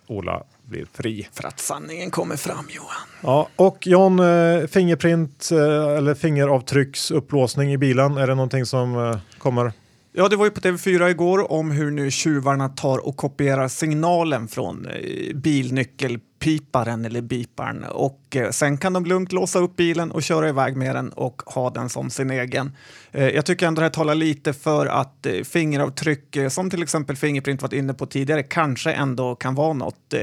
Ola 0.08 0.44
blir 0.64 0.86
fri. 0.94 1.28
För 1.34 1.48
att 1.48 1.60
sanningen 1.60 2.12
kommer 2.12 2.36
fram 2.36 2.66
Johan. 2.70 3.08
Ja, 3.22 3.48
och 3.56 3.88
John, 3.88 4.20
uh, 4.20 4.68
fingerprint 4.68 5.50
uh, 5.52 5.98
eller 5.98 6.16
fingeravtrycksupplåsning 6.16 7.74
i 7.74 7.78
bilen, 7.78 8.18
är 8.18 8.28
det 8.28 8.36
någonting 8.36 8.66
som 8.66 9.20
kommer 9.38 9.72
Ja, 10.16 10.30
det 10.30 10.36
var 10.36 10.46
ju 10.46 10.52
på 10.52 10.62
TV4 10.62 11.10
igår 11.10 11.52
om 11.52 11.72
hur 11.72 11.92
nu 11.92 12.12
tjuvarna 12.12 12.70
tar 12.70 13.08
och 13.08 13.18
kopierar 13.18 13.68
signalen 13.68 14.48
från 14.48 14.86
eh, 14.86 15.36
bilnyckel 15.36 16.20
piparen 16.44 17.06
eller 17.06 17.22
biparen 17.22 17.84
och 17.84 18.36
eh, 18.36 18.50
sen 18.50 18.78
kan 18.78 18.94
de 18.94 19.06
lugnt 19.06 19.32
låsa 19.32 19.60
upp 19.60 19.76
bilen 19.76 20.12
och 20.12 20.24
köra 20.24 20.50
iväg 20.50 20.76
med 20.78 20.96
den 20.96 21.10
och 21.10 21.42
ha 21.46 21.70
den 21.70 21.90
som 21.90 22.10
sin 22.10 22.32
egen. 22.32 22.72
Eh, 23.12 23.30
jag 23.30 23.46
tycker 23.46 23.68
ändå 23.68 23.80
det 23.80 23.86
här 23.86 23.92
talar 23.92 24.16
lite 24.16 24.54
för 24.54 24.86
att 24.86 25.26
eh, 25.26 25.44
fingeravtryck, 25.44 26.38
som 26.50 26.70
till 26.70 26.84
exempel 26.84 27.16
Fingerprint 27.16 27.62
varit 27.62 27.74
inne 27.74 27.94
på 27.94 28.06
tidigare, 28.06 28.44
kanske 28.44 28.92
ändå 28.94 29.36
kan 29.36 29.56
vara 29.56 29.74
något. 29.74 30.14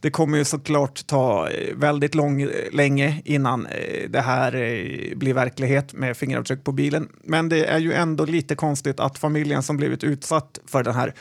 Det 0.00 0.10
kommer 0.10 0.38
ju 0.38 0.44
såklart 0.44 1.06
ta 1.06 1.48
väldigt 1.74 2.14
lång, 2.14 2.48
länge 2.72 3.22
innan 3.24 3.68
det 4.08 4.20
här 4.20 4.52
blir 5.16 5.34
verklighet 5.34 5.92
med 5.92 6.16
fingeravtryck 6.16 6.64
på 6.64 6.72
bilen. 6.72 7.08
Men 7.24 7.48
det 7.48 7.66
är 7.66 7.78
ju 7.78 7.92
ändå 7.92 8.24
lite 8.24 8.54
konstigt 8.54 9.00
att 9.00 9.18
familjen 9.18 9.62
som 9.62 9.76
blivit 9.76 10.04
utsatt 10.04 10.60
för 10.66 10.82
den 10.82 10.94
här 10.94 11.14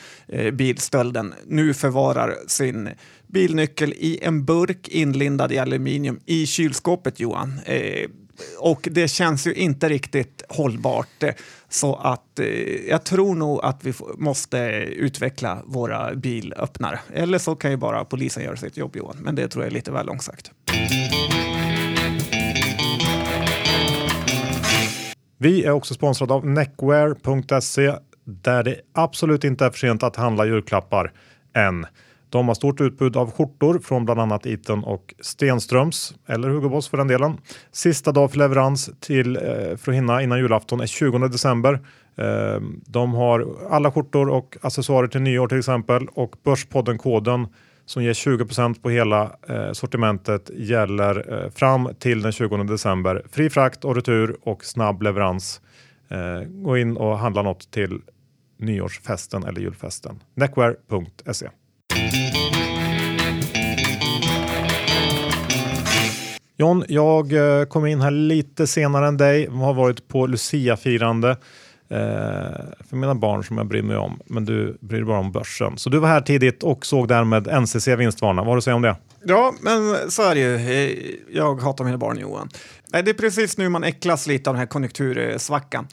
bilstölden 0.51 1.33
nu 1.45 1.73
förvarar 1.73 2.35
sin 2.47 2.89
bilnyckel 3.33 3.93
i 3.93 4.19
en 4.21 4.45
burk 4.45 4.87
inlindad 4.87 5.51
i 5.51 5.57
aluminium 5.57 6.19
i 6.25 6.45
kylskåpet, 6.45 7.19
Johan. 7.19 7.59
Eh, 7.65 8.09
och 8.59 8.87
det 8.91 9.07
känns 9.07 9.47
ju 9.47 9.53
inte 9.53 9.89
riktigt 9.89 10.43
hållbart. 10.49 11.23
Eh, 11.23 11.33
så 11.69 11.95
att 11.95 12.39
eh, 12.39 12.45
jag 12.89 13.03
tror 13.03 13.35
nog 13.35 13.59
att 13.63 13.83
vi 13.83 13.93
måste 14.17 14.57
utveckla 14.95 15.63
våra 15.65 16.15
bilöppnare. 16.15 16.99
Eller 17.13 17.37
så 17.37 17.55
kan 17.55 17.71
ju 17.71 17.77
bara 17.77 18.05
polisen 18.05 18.43
göra 18.43 18.55
sitt 18.55 18.77
jobb, 18.77 18.95
Johan. 18.95 19.17
Men 19.19 19.35
det 19.35 19.47
tror 19.47 19.63
jag 19.63 19.71
är 19.71 19.73
lite 19.73 19.91
väl 19.91 20.05
långsökt. 20.05 20.51
Vi 25.37 25.63
är 25.63 25.71
också 25.71 25.93
sponsrade 25.93 26.33
av 26.33 26.47
Neckwear.se 26.47 27.93
där 28.23 28.63
det 28.63 28.75
absolut 28.93 29.43
inte 29.43 29.65
är 29.65 29.69
för 29.69 29.77
sent 29.77 30.03
att 30.03 30.15
handla 30.15 30.45
julklappar 30.45 31.11
än. 31.55 31.85
De 32.29 32.47
har 32.47 32.55
stort 32.55 32.81
utbud 32.81 33.17
av 33.17 33.31
skjortor 33.31 33.79
från 33.79 34.05
bland 34.05 34.19
annat 34.19 34.45
Iten 34.45 34.83
och 34.83 35.13
Stenströms 35.19 36.13
eller 36.27 36.49
Hugo 36.49 36.69
Boss 36.69 36.89
för 36.89 36.97
den 36.97 37.07
delen. 37.07 37.37
Sista 37.71 38.11
dag 38.11 38.31
för 38.31 38.37
leverans 38.37 38.89
till 38.99 39.35
eh, 39.35 39.41
för 39.77 39.91
att 39.91 39.95
hinna 39.95 40.21
innan 40.21 40.39
julafton 40.39 40.81
är 40.81 40.85
20 40.85 41.17
december. 41.17 41.73
Eh, 42.17 42.61
de 42.85 43.13
har 43.13 43.47
alla 43.69 43.91
skjortor 43.91 44.29
och 44.29 44.57
accessoarer 44.61 45.07
till 45.07 45.21
nyår 45.21 45.47
till 45.47 45.59
exempel 45.59 46.07
och 46.13 46.35
Börspodden-koden 46.43 47.47
som 47.89 48.03
ger 48.03 48.13
20% 48.13 48.81
på 48.81 48.89
hela 48.89 49.31
eh, 49.49 49.71
sortimentet 49.71 50.49
gäller 50.53 51.43
eh, 51.43 51.51
fram 51.51 51.89
till 51.99 52.21
den 52.21 52.31
20 52.31 52.57
december. 52.63 53.23
Fri 53.31 53.49
frakt 53.49 53.85
och 53.85 53.95
retur 53.95 54.37
och 54.41 54.65
snabb 54.65 55.01
leverans. 55.01 55.61
Eh, 56.09 56.41
gå 56.47 56.77
in 56.77 56.97
och 56.97 57.17
handla 57.17 57.41
något 57.41 57.71
till 57.71 58.01
nyårsfesten 58.57 59.43
eller 59.43 59.61
julfesten. 59.61 60.23
Neckwear.se 60.35 61.49
John, 66.61 66.83
jag 66.87 67.33
eh, 67.33 67.65
kom 67.65 67.85
in 67.85 68.01
här 68.01 68.11
lite 68.11 68.67
senare 68.67 69.07
än 69.07 69.17
dig. 69.17 69.43
Jag 69.43 69.51
har 69.51 69.73
varit 69.73 70.07
på 70.07 70.27
Lucia-firande 70.27 71.29
eh, 71.29 71.37
för 72.89 72.95
mina 72.95 73.15
barn 73.15 73.43
som 73.43 73.57
jag 73.57 73.67
bryr 73.67 73.81
mig 73.81 73.97
om. 73.97 74.19
Men 74.25 74.45
du 74.45 74.77
bryr 74.81 74.97
dig 74.97 75.05
bara 75.05 75.19
om 75.19 75.31
börsen. 75.31 75.77
Så 75.77 75.89
du 75.89 75.99
var 75.99 76.07
här 76.07 76.21
tidigt 76.21 76.63
och 76.63 76.85
såg 76.85 77.07
därmed 77.07 77.61
NCC 77.61 77.87
vinstvarna. 77.87 78.41
Vad 78.41 78.47
har 78.47 78.55
du 78.55 78.57
att 78.57 78.63
säga 78.63 78.75
om 78.75 78.81
det? 78.81 78.95
Ja, 79.23 79.53
men 79.61 80.11
så 80.11 80.23
är 80.23 80.35
det 80.35 80.41
ju. 80.41 80.55
Eh, 80.55 80.97
jag 81.29 81.61
hatar 81.61 81.83
mina 81.85 81.97
barn, 81.97 82.17
Johan. 82.19 82.49
Det 82.91 83.09
är 83.09 83.13
precis 83.13 83.57
nu 83.57 83.69
man 83.69 83.83
äcklas 83.83 84.27
lite 84.27 84.49
av 84.49 84.53
den 84.53 84.59
här 84.59 84.67
konjunktursvackan. 84.67 85.87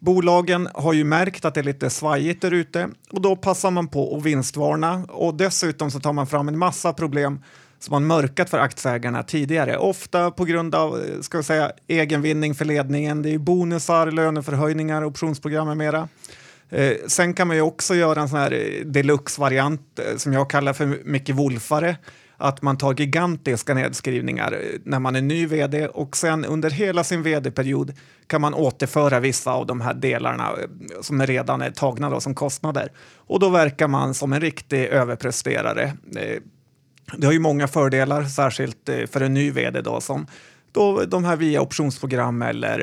Bolagen 0.00 0.68
har 0.74 0.92
ju 0.92 1.04
märkt 1.04 1.44
att 1.44 1.54
det 1.54 1.60
är 1.60 1.64
lite 1.64 1.90
svajigt 1.90 2.42
där 2.42 2.50
ute 2.50 2.88
och 3.10 3.20
då 3.20 3.36
passar 3.36 3.70
man 3.70 3.88
på 3.88 4.16
att 4.16 4.22
vinstvarna 4.22 5.04
och 5.08 5.34
dessutom 5.34 5.90
så 5.90 6.00
tar 6.00 6.12
man 6.12 6.26
fram 6.26 6.48
en 6.48 6.58
massa 6.58 6.92
problem 6.92 7.40
som 7.78 7.92
man 7.92 8.06
mörkat 8.06 8.50
för 8.50 8.58
aktieägarna 8.58 9.22
tidigare. 9.22 9.76
Ofta 9.76 10.30
på 10.30 10.44
grund 10.44 10.74
av 10.74 11.00
eh, 11.00 11.20
ska 11.20 11.38
vi 11.38 11.44
säga, 11.44 11.72
egenvinning 11.88 12.54
för 12.54 12.64
ledningen. 12.64 13.22
Det 13.22 13.34
är 13.34 13.38
bonusar, 13.38 14.10
löneförhöjningar, 14.10 15.04
optionsprogram 15.04 15.66
med 15.66 15.76
mera. 15.76 16.08
Eh, 16.70 16.96
sen 17.06 17.34
kan 17.34 17.48
man 17.48 17.56
ju 17.56 17.62
också 17.62 17.94
göra 17.94 18.20
en 18.20 18.28
sån 18.28 18.38
här 18.38 18.52
eh, 18.52 18.86
deluxe-variant 18.86 19.98
eh, 19.98 20.16
som 20.16 20.32
jag 20.32 20.50
kallar 20.50 20.72
för 20.72 20.98
Micke 21.04 21.30
Wolfare 21.30 21.96
att 22.40 22.62
man 22.62 22.78
tar 22.78 22.94
gigantiska 22.94 23.74
nedskrivningar 23.74 24.52
eh, 24.52 24.80
när 24.84 24.98
man 24.98 25.16
är 25.16 25.20
ny 25.20 25.46
vd 25.46 25.86
och 25.86 26.16
sen 26.16 26.44
under 26.44 26.70
hela 26.70 27.04
sin 27.04 27.22
vd-period 27.22 27.92
kan 28.26 28.40
man 28.40 28.54
återföra 28.54 29.20
vissa 29.20 29.52
av 29.52 29.66
de 29.66 29.80
här 29.80 29.94
delarna 29.94 30.50
eh, 30.50 31.00
som 31.00 31.26
redan 31.26 31.62
är 31.62 31.70
tagna 31.70 32.10
då, 32.10 32.20
som 32.20 32.34
kostnader. 32.34 32.92
Och 33.16 33.40
då 33.40 33.48
verkar 33.48 33.88
man 33.88 34.14
som 34.14 34.32
en 34.32 34.40
riktig 34.40 34.84
överpresterare. 34.84 35.82
Eh, 36.16 36.42
det 37.16 37.26
har 37.26 37.32
ju 37.32 37.38
många 37.38 37.68
fördelar, 37.68 38.24
särskilt 38.24 38.90
för 39.10 39.20
en 39.20 39.34
ny 39.34 39.50
vd 39.50 39.80
då, 39.80 40.00
som 40.00 40.26
då 40.72 41.04
de 41.04 41.24
här 41.24 41.36
via 41.36 41.60
optionsprogram 41.60 42.42
eller 42.42 42.80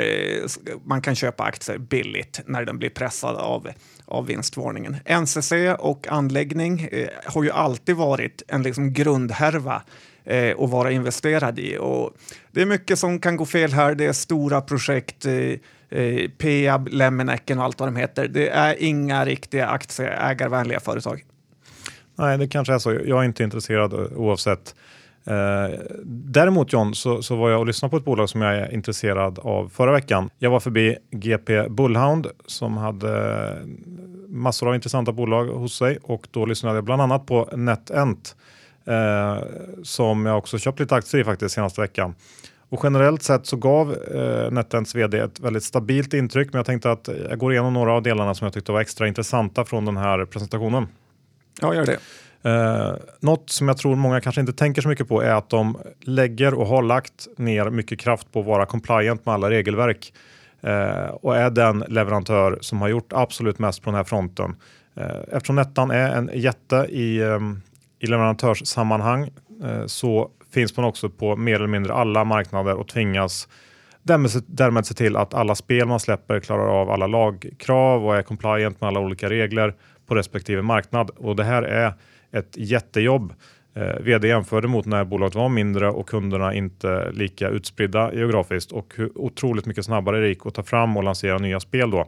man 0.84 1.02
kan 1.02 1.16
köpa 1.16 1.44
aktier 1.44 1.78
billigt 1.78 2.42
när 2.46 2.66
den 2.66 2.78
blir 2.78 2.90
pressad 2.90 3.36
av 3.36 3.68
av 4.08 4.26
vinstvarningen. 4.26 4.98
NCC 5.22 5.52
och 5.80 6.08
anläggning 6.08 6.88
eh, 6.92 7.08
har 7.26 7.44
ju 7.44 7.52
alltid 7.52 7.96
varit 7.96 8.44
en 8.48 8.64
liksom 8.64 8.94
grundhärva 8.94 9.82
eh, 10.24 10.56
att 10.60 10.70
vara 10.70 10.92
investerad 10.92 11.60
i. 11.60 11.78
Och 11.78 12.14
det 12.52 12.62
är 12.62 12.66
mycket 12.66 13.00
som 13.00 13.20
kan 13.20 13.38
gå 13.38 13.46
fel 13.46 13.74
här. 13.74 13.96
Det 13.96 14.06
är 14.06 14.14
stora 14.14 14.62
projekt, 14.62 15.26
eh, 15.26 15.34
eh, 16.00 16.30
Peab, 16.38 16.88
Lemmenäcken 16.92 17.60
och 17.60 17.66
allt 17.66 17.80
vad 17.80 17.88
de 17.88 17.96
heter. 17.96 18.28
Det 18.28 18.50
är 18.50 18.84
inga 18.84 19.26
riktiga 19.26 19.68
aktieägarvänliga 19.68 20.80
företag. 20.80 21.26
Nej, 22.16 22.38
det 22.38 22.48
kanske 22.48 22.74
är 22.74 22.80
så. 22.80 22.94
Jag 22.94 23.20
är 23.20 23.24
inte 23.24 23.44
intresserad 23.44 23.94
eh, 23.94 24.00
oavsett. 24.00 24.76
Eh, 25.28 25.80
däremot 26.06 26.74
John, 26.74 26.96
så, 26.96 27.22
så, 27.22 27.36
var 27.36 27.50
jag 27.50 27.60
och 27.60 27.68
lyssnade 27.68 27.90
på 27.90 27.98
ett 27.98 28.06
bolag 28.06 28.30
som 28.30 28.42
jag 28.42 28.56
är 28.56 28.74
intresserad 28.74 29.40
av 29.40 29.70
förra 29.70 29.92
veckan. 29.92 30.30
Jag 30.38 30.52
var 30.52 30.60
förbi 30.60 30.98
GP 31.12 31.70
Bullhound 31.70 32.28
som 32.46 32.78
hade 32.78 33.54
massor 34.28 34.68
av 34.68 34.76
intressanta 34.76 35.12
bolag 35.12 35.46
hos 35.46 35.78
sig 35.78 35.98
och 36.04 36.28
då 36.32 36.46
lyssnade 36.46 36.76
jag 36.76 36.84
bland 36.84 37.02
annat 37.02 37.26
på 37.26 37.50
NetEnt 37.56 38.36
eh, 38.86 39.38
som 39.84 40.26
jag 40.26 40.38
också 40.38 40.58
köpt 40.58 40.80
lite 40.80 40.96
aktier 40.96 41.22
i 41.22 41.24
faktiskt 41.24 41.56
senaste 41.56 41.82
veckan. 41.82 42.16
Och 42.70 42.80
generellt 42.84 43.24
sett 43.24 43.46
så 43.46 43.58
gav 43.58 43.94
eh, 43.94 44.52
NetEnts 44.52 44.96
vd 44.96 45.20
ett 45.20 45.40
väldigt 45.40 45.64
stabilt 45.64 46.14
intryck, 46.14 46.48
men 46.54 46.60
jag 46.60 46.66
tänkte 46.66 46.92
att 46.92 47.10
jag 47.30 47.40
går 47.40 47.52
igenom 47.52 47.74
några 47.74 47.94
av 47.94 48.02
delarna 48.04 48.36
som 48.36 48.46
jag 48.46 48.54
tyckte 48.54 48.72
var 48.72 48.82
extra 48.82 49.08
intressanta 49.08 49.66
från 49.66 49.86
den 49.86 49.98
här 49.98 50.26
presentationen. 50.26 50.88
Ja, 51.62 51.76
gör 51.76 51.86
det. 51.86 52.00
Eh, 52.48 52.96
något 53.20 53.50
som 53.50 53.68
jag 53.68 53.78
tror 53.78 53.96
många 53.96 54.22
kanske 54.22 54.42
inte 54.42 54.54
tänker 54.54 54.82
så 54.82 54.88
mycket 54.88 55.08
på 55.08 55.22
är 55.22 55.34
att 55.34 55.50
de 55.50 55.78
lägger 56.02 56.54
och 56.54 56.68
har 56.68 56.82
lagt 56.82 57.28
ner 57.38 57.70
mycket 57.70 58.00
kraft 58.00 58.32
på 58.32 58.40
att 58.40 58.46
vara 58.46 58.66
compliant 58.66 59.26
med 59.26 59.36
alla 59.36 59.50
regelverk 59.50 60.14
eh, 60.62 61.08
och 61.22 61.38
är 61.38 61.50
den 61.50 61.84
leverantör 61.88 62.58
som 62.62 62.82
har 62.82 62.88
gjort 62.88 63.14
absolut 63.14 63.60
mest 63.60 63.82
på 63.84 63.90
den 63.90 63.98
här 63.98 64.04
fronten. 64.04 64.56
Eh, 64.96 65.22
eftersom 65.32 65.56
Nettan 65.56 65.92
är 65.92 66.10
en 66.10 66.30
jätte 66.34 66.76
i, 66.76 67.18
eh, 67.18 67.40
i 68.00 68.08
leverantörssammanhang 68.08 69.30
eh, 69.64 69.86
så 69.86 70.30
finns 70.54 70.78
man 70.78 70.86
också 70.86 71.10
på 71.10 71.36
mer 71.36 71.56
eller 71.56 71.68
mindre 71.68 71.94
alla 71.94 72.24
marknader 72.24 72.76
och 72.76 72.88
tvingas 72.88 73.48
därmed, 74.04 74.32
därmed 74.48 74.86
se 74.86 74.94
till 74.94 75.16
att 75.16 75.34
alla 75.34 75.56
spel 75.56 75.88
man 75.88 76.00
släpper 76.00 76.40
klarar 76.40 76.82
av 76.82 76.90
alla 76.90 77.08
lagkrav 77.08 78.06
och 78.06 78.18
är 78.18 78.22
compliant 78.22 78.82
med 78.82 78.88
alla 78.88 79.00
olika 79.00 79.30
regler 79.30 79.74
på 80.08 80.16
respektive 80.16 80.62
marknad. 80.62 81.10
Och 81.10 81.36
det 81.36 81.44
här 81.44 81.64
är 81.64 81.94
ett 82.38 82.58
jättejobb. 82.58 83.34
Eh, 83.76 84.00
vd 84.02 84.28
jämförde 84.28 84.68
mot 84.68 84.86
när 84.86 85.06
bolaget 85.06 85.36
var 85.36 85.50
mindre 85.50 85.90
och 85.90 86.10
kunderna 86.10 86.54
inte 86.54 87.12
lika 87.12 87.50
utspridda 87.50 88.14
geografiskt 88.14 88.72
och 88.72 88.94
hur 88.96 89.18
otroligt 89.18 89.66
mycket 89.66 89.86
snabbare 89.86 90.20
det 90.20 90.28
gick 90.28 90.46
att 90.46 90.54
ta 90.54 90.64
fram 90.64 90.98
och 90.98 91.04
lansera 91.04 91.38
nya 91.38 91.60
spel 91.60 91.92
då. 91.92 92.08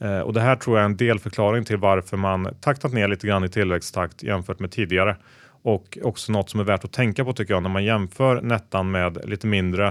Eh, 0.00 0.20
och 0.20 0.32
det 0.32 0.40
här 0.40 0.56
tror 0.56 0.76
jag 0.76 0.82
är 0.82 0.86
en 0.86 0.96
delförklaring 0.96 1.64
till 1.64 1.76
varför 1.76 2.16
man 2.16 2.54
taktat 2.60 2.92
ner 2.92 3.08
lite 3.08 3.26
grann 3.26 3.44
i 3.44 3.48
tillväxttakt 3.48 4.22
jämfört 4.22 4.58
med 4.58 4.70
tidigare. 4.70 5.16
Och 5.62 5.98
också 6.02 6.32
något 6.32 6.50
som 6.50 6.60
är 6.60 6.64
värt 6.64 6.84
att 6.84 6.92
tänka 6.92 7.24
på 7.24 7.32
tycker 7.32 7.54
jag 7.54 7.62
när 7.62 7.70
man 7.70 7.84
jämför 7.84 8.40
Nettan 8.42 8.90
med 8.90 9.18
lite 9.24 9.46
mindre 9.46 9.86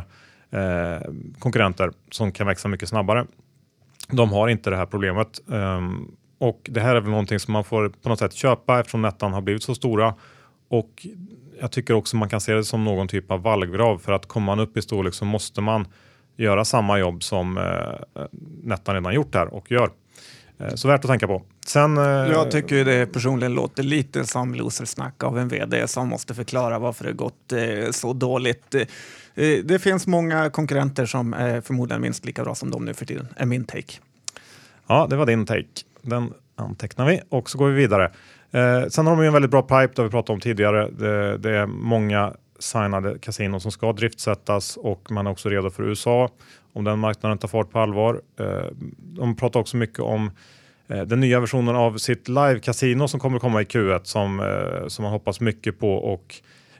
eh, 0.51 1.11
konkurrenter 1.39 1.91
som 2.11 2.31
kan 2.31 2.47
växa 2.47 2.67
mycket 2.67 2.89
snabbare. 2.89 3.25
De 4.11 4.31
har 4.31 4.47
inte 4.47 4.69
det 4.69 4.75
här 4.75 4.85
problemet. 4.85 5.41
Um, 5.45 6.15
och 6.39 6.59
det 6.63 6.79
här 6.79 6.95
är 6.95 7.01
väl 7.01 7.09
någonting 7.09 7.39
som 7.39 7.51
man 7.53 7.63
får 7.63 7.89
på 7.89 8.09
något 8.09 8.19
sätt 8.19 8.33
köpa 8.33 8.79
eftersom 8.79 9.01
Nettan 9.01 9.33
har 9.33 9.41
blivit 9.41 9.63
så 9.63 9.75
stora. 9.75 10.13
Och 10.69 11.07
jag 11.61 11.71
tycker 11.71 11.93
också 11.93 12.17
man 12.17 12.29
kan 12.29 12.41
se 12.41 12.53
det 12.53 12.63
som 12.63 12.83
någon 12.83 13.07
typ 13.07 13.31
av 13.31 13.41
vallgrav 13.41 13.97
för 13.97 14.11
att 14.11 14.25
kommer 14.25 14.45
man 14.45 14.59
upp 14.59 14.77
i 14.77 14.81
storlek 14.81 15.13
så 15.13 15.25
måste 15.25 15.61
man 15.61 15.87
göra 16.37 16.65
samma 16.65 16.99
jobb 16.99 17.23
som 17.23 17.57
eh, 17.57 18.21
Nettan 18.63 18.95
redan 18.95 19.13
gjort 19.13 19.35
här 19.35 19.53
och 19.53 19.71
gör. 19.71 19.89
Eh, 20.59 20.75
så 20.75 20.87
värt 20.87 21.05
att 21.05 21.09
tänka 21.09 21.27
på. 21.27 21.43
Sen, 21.65 21.97
eh, 21.97 22.03
jag 22.03 22.51
tycker 22.51 22.85
det 22.85 23.05
personligen 23.05 23.53
låter 23.53 23.83
lite 23.83 24.25
som 24.25 24.55
losersnack 24.55 25.23
av 25.23 25.39
en 25.39 25.47
vd 25.47 25.87
som 25.87 26.07
måste 26.07 26.33
förklara 26.33 26.79
varför 26.79 27.05
det 27.05 27.13
gått 27.13 27.51
eh, 27.51 27.91
så 27.91 28.13
dåligt. 28.13 28.75
Eh, 28.75 28.85
det 29.63 29.81
finns 29.81 30.07
många 30.07 30.49
konkurrenter 30.49 31.05
som 31.05 31.33
är 31.33 31.61
förmodligen 31.61 32.01
minst 32.01 32.25
lika 32.25 32.43
bra 32.43 32.55
som 32.55 32.71
de 32.71 32.85
nu 32.85 32.93
för 32.93 33.05
tiden, 33.05 33.27
är 33.35 33.45
min 33.45 33.65
take. 33.65 33.93
Ja, 34.87 35.07
det 35.09 35.15
var 35.15 35.25
din 35.25 35.45
take. 35.45 35.88
Den 36.01 36.33
antecknar 36.55 37.05
vi 37.05 37.21
och 37.29 37.49
så 37.49 37.57
går 37.57 37.69
vi 37.69 37.75
vidare. 37.75 38.11
Eh, 38.51 38.85
sen 38.87 39.07
har 39.07 39.15
de 39.15 39.21
ju 39.21 39.27
en 39.27 39.33
väldigt 39.33 39.51
bra 39.51 39.61
pipe, 39.61 39.93
det 39.95 39.97
har 39.97 40.03
vi 40.03 40.11
pratat 40.11 40.29
om 40.29 40.39
tidigare. 40.39 40.89
Det, 40.89 41.37
det, 41.37 41.57
är 41.57 41.65
många 41.65 42.33
signade 42.59 43.19
kasinon 43.19 43.61
som 43.61 43.71
ska 43.71 43.93
driftsättas 43.93 44.77
och 44.77 45.11
man 45.11 45.27
är 45.27 45.31
också 45.31 45.49
redo 45.49 45.69
för 45.69 45.83
USA 45.83 46.29
om 46.73 46.83
den 46.83 46.99
marknaden 46.99 47.37
tar 47.37 47.47
fart 47.47 47.71
på 47.71 47.79
allvar. 47.79 48.21
Eh, 48.39 48.65
de 48.97 49.35
pratar 49.35 49.59
också 49.59 49.77
mycket 49.77 49.99
om 49.99 50.31
eh, 50.87 51.01
den 51.01 51.19
nya 51.19 51.39
versionen 51.39 51.75
av 51.75 51.97
sitt 51.97 52.27
live-casino 52.27 53.07
som 53.07 53.19
kommer 53.19 53.39
komma 53.39 53.61
i 53.61 53.65
Q1 53.65 54.01
som, 54.03 54.39
eh, 54.39 54.87
som 54.87 55.03
man 55.03 55.11
hoppas 55.11 55.39
mycket 55.39 55.79
på 55.79 55.93
och 55.93 56.35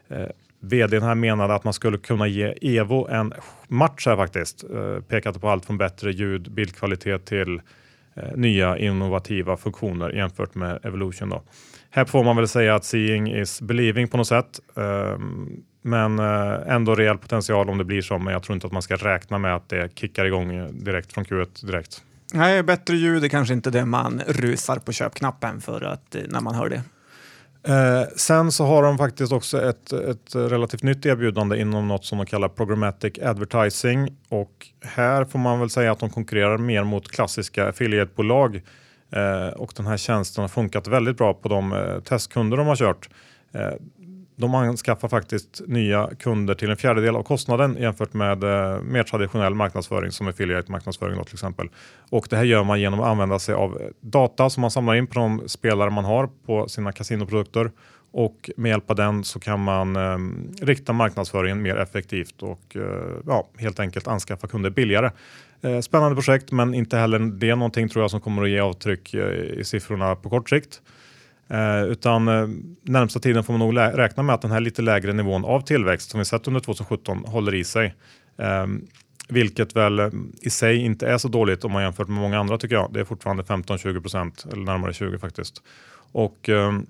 eh, 0.08 0.28
Vdn 0.60 1.04
här 1.04 1.16
menade 1.16 1.54
att 1.54 1.64
man 1.64 1.74
skulle 1.74 1.98
kunna 1.98 2.28
ge 2.28 2.54
Evo 2.62 3.08
en 3.08 3.34
match 3.68 4.08
här 4.08 4.16
faktiskt. 4.16 4.64
Eh, 4.64 5.00
Pekade 5.00 5.40
på 5.40 5.50
allt 5.50 5.66
från 5.66 5.78
bättre 5.78 6.12
ljud, 6.12 6.52
bildkvalitet 6.52 7.26
till 7.26 7.62
Eh, 8.20 8.38
nya 8.38 8.78
innovativa 8.78 9.58
funktioner 9.58 10.10
jämfört 10.10 10.56
med 10.56 10.86
Evolution. 10.86 11.30
Då. 11.30 11.44
Här 11.90 12.06
får 12.06 12.24
man 12.24 12.36
väl 12.36 12.48
säga 12.48 12.76
att 12.76 12.86
seeing 12.86 13.32
is 13.32 13.62
believing 13.62 14.08
på 14.08 14.18
något 14.18 14.28
sätt. 14.28 14.60
Ehm, 14.76 15.64
men 15.82 16.20
eh, 16.20 16.76
ändå 16.76 16.96
rejäl 16.96 17.18
potential 17.18 17.70
om 17.70 17.78
det 17.78 17.84
blir 17.84 18.02
så. 18.02 18.18
Men 18.18 18.34
jag 18.34 18.44
tror 18.44 18.54
inte 18.54 18.68
att 18.68 18.74
man 18.74 18.82
ska 18.82 18.96
räkna 18.96 19.38
med 19.38 19.56
att 19.56 19.70
det 19.70 19.98
kickar 19.98 20.26
igång 20.26 20.56
eh, 20.56 20.68
direkt 20.68 21.14
från 21.14 21.26
Q1 21.26 21.66
direkt. 21.66 22.04
Nej, 22.34 22.64
bättre 22.64 22.96
ljud 22.96 23.24
är 23.24 23.28
kanske 23.28 23.54
inte 23.54 23.70
det 23.72 23.86
man 23.86 24.22
rusar 24.28 24.76
på 24.76 24.92
köpknappen 24.92 25.62
för 25.62 25.82
att, 25.82 26.16
när 26.28 26.42
man 26.42 26.56
hör 26.56 26.70
det. 26.70 26.82
Eh, 27.64 28.04
sen 28.16 28.52
så 28.52 28.66
har 28.66 28.84
de 28.84 28.98
faktiskt 28.98 29.32
också 29.32 29.62
ett, 29.62 29.94
ett 29.94 30.36
relativt 30.36 30.84
nytt 30.84 31.06
erbjudande 31.06 31.62
inom 31.62 31.88
något 31.88 32.06
som 32.06 32.18
de 32.18 32.26
kallar 32.28 32.50
programmatic 32.50 33.20
advertising 33.24 34.18
och 34.30 34.68
här 34.82 35.26
får 35.26 35.40
man 35.40 35.60
väl 35.60 35.70
säga 35.70 35.92
att 35.92 36.00
de 36.00 36.10
konkurrerar 36.10 36.58
mer 36.58 36.84
mot 36.84 37.12
klassiska 37.12 37.70
affiliatebolag 37.70 38.62
eh, 39.12 39.48
och 39.48 39.74
den 39.76 39.86
här 39.86 39.98
tjänsten 39.98 40.42
har 40.42 40.50
funkat 40.50 40.88
väldigt 40.88 41.18
bra 41.18 41.34
på 41.34 41.50
de 41.50 41.74
eh, 41.74 42.00
testkunder 42.00 42.58
de 42.58 42.68
har 42.68 42.76
kört. 42.76 43.10
Eh, 43.52 43.72
de 44.40 44.56
anskaffar 44.56 45.08
faktiskt 45.08 45.62
nya 45.68 46.10
kunder 46.20 46.56
till 46.56 46.70
en 46.70 46.78
fjärdedel 46.78 47.16
av 47.16 47.24
kostnaden 47.24 47.78
jämfört 47.80 48.14
med 48.14 48.44
eh, 48.44 48.82
mer 48.82 49.04
traditionell 49.04 49.56
marknadsföring 49.56 50.12
som 50.12 50.28
affiliate 50.28 50.72
marknadsföring 50.72 51.24
till 51.24 51.34
exempel. 51.34 51.70
Och 52.10 52.28
det 52.30 52.38
här 52.38 52.44
gör 52.44 52.64
man 52.64 52.82
genom 52.82 53.00
att 53.00 53.08
använda 53.08 53.40
sig 53.40 53.56
av 53.56 53.82
eh, 53.82 53.88
data 54.02 54.50
som 54.50 54.62
man 54.62 54.72
samlar 54.72 54.96
in 54.96 55.08
på 55.08 55.20
de 55.20 55.42
spelare 55.50 55.90
man 55.90 56.06
har 56.06 56.30
på 56.46 56.68
sina 56.68 56.92
kasinoprodukter 56.92 57.72
och 58.12 58.50
med 58.58 58.70
hjälp 58.70 58.90
av 58.90 58.96
den 58.96 59.24
så 59.24 59.40
kan 59.40 59.64
man 59.64 59.96
eh, 59.96 60.18
rikta 60.66 60.94
marknadsföringen 60.94 61.62
mer 61.62 61.78
effektivt 61.78 62.44
och 62.44 62.76
eh, 62.76 63.18
ja, 63.28 63.48
helt 63.58 63.80
enkelt 63.80 64.08
anskaffa 64.08 64.48
kunder 64.48 64.70
billigare. 64.70 65.12
Eh, 65.62 65.80
spännande 65.80 66.16
projekt, 66.16 66.52
men 66.52 66.74
inte 66.74 66.98
heller 66.98 67.20
det 67.20 67.50
är 67.50 67.56
någonting 67.56 67.90
tror 67.90 68.04
jag 68.04 68.12
som 68.12 68.22
kommer 68.22 68.44
att 68.44 68.50
ge 68.50 68.60
avtryck 68.60 69.14
eh, 69.14 69.60
i 69.60 69.64
siffrorna 69.64 70.16
på 70.16 70.30
kort 70.30 70.50
sikt. 70.50 70.82
Eh, 71.50 71.84
utan 71.84 72.28
eh, 72.28 72.48
närmsta 72.82 73.20
tiden 73.20 73.44
får 73.44 73.54
man 73.54 73.60
nog 73.60 73.78
räkna 73.78 74.24
med 74.24 74.36
att 74.36 74.42
den 74.42 74.52
här 74.52 74.60
lite 74.60 74.82
lägre 74.82 75.14
nivån 75.14 75.46
av 75.46 75.62
tillväxt 75.62 76.10
som 76.12 76.20
vi 76.20 76.26
sett 76.26 76.48
under 76.48 76.60
2017 76.60 77.24
håller 77.26 77.56
i 77.56 77.64
sig. 77.64 77.96
Eh, 78.38 78.68
vilket 79.30 79.76
väl 79.76 80.00
eh, 80.00 80.10
i 80.42 80.50
sig 80.50 80.78
inte 80.78 81.08
är 81.08 81.18
så 81.18 81.28
dåligt 81.28 81.66
om 81.66 81.72
man 81.72 81.84
jämfört 81.84 82.08
med 82.08 82.22
många 82.22 82.40
andra 82.40 82.58
tycker 82.58 82.76
jag. 82.76 82.94
Det 82.94 83.00
är 83.00 83.04
fortfarande 83.04 83.44
15-20 83.44 84.02
procent 84.02 84.46
eller 84.52 84.64
närmare 84.64 84.94
20 84.94 85.18
faktiskt. 85.20 85.64
Och 86.12 86.50
ehm, 86.50 86.86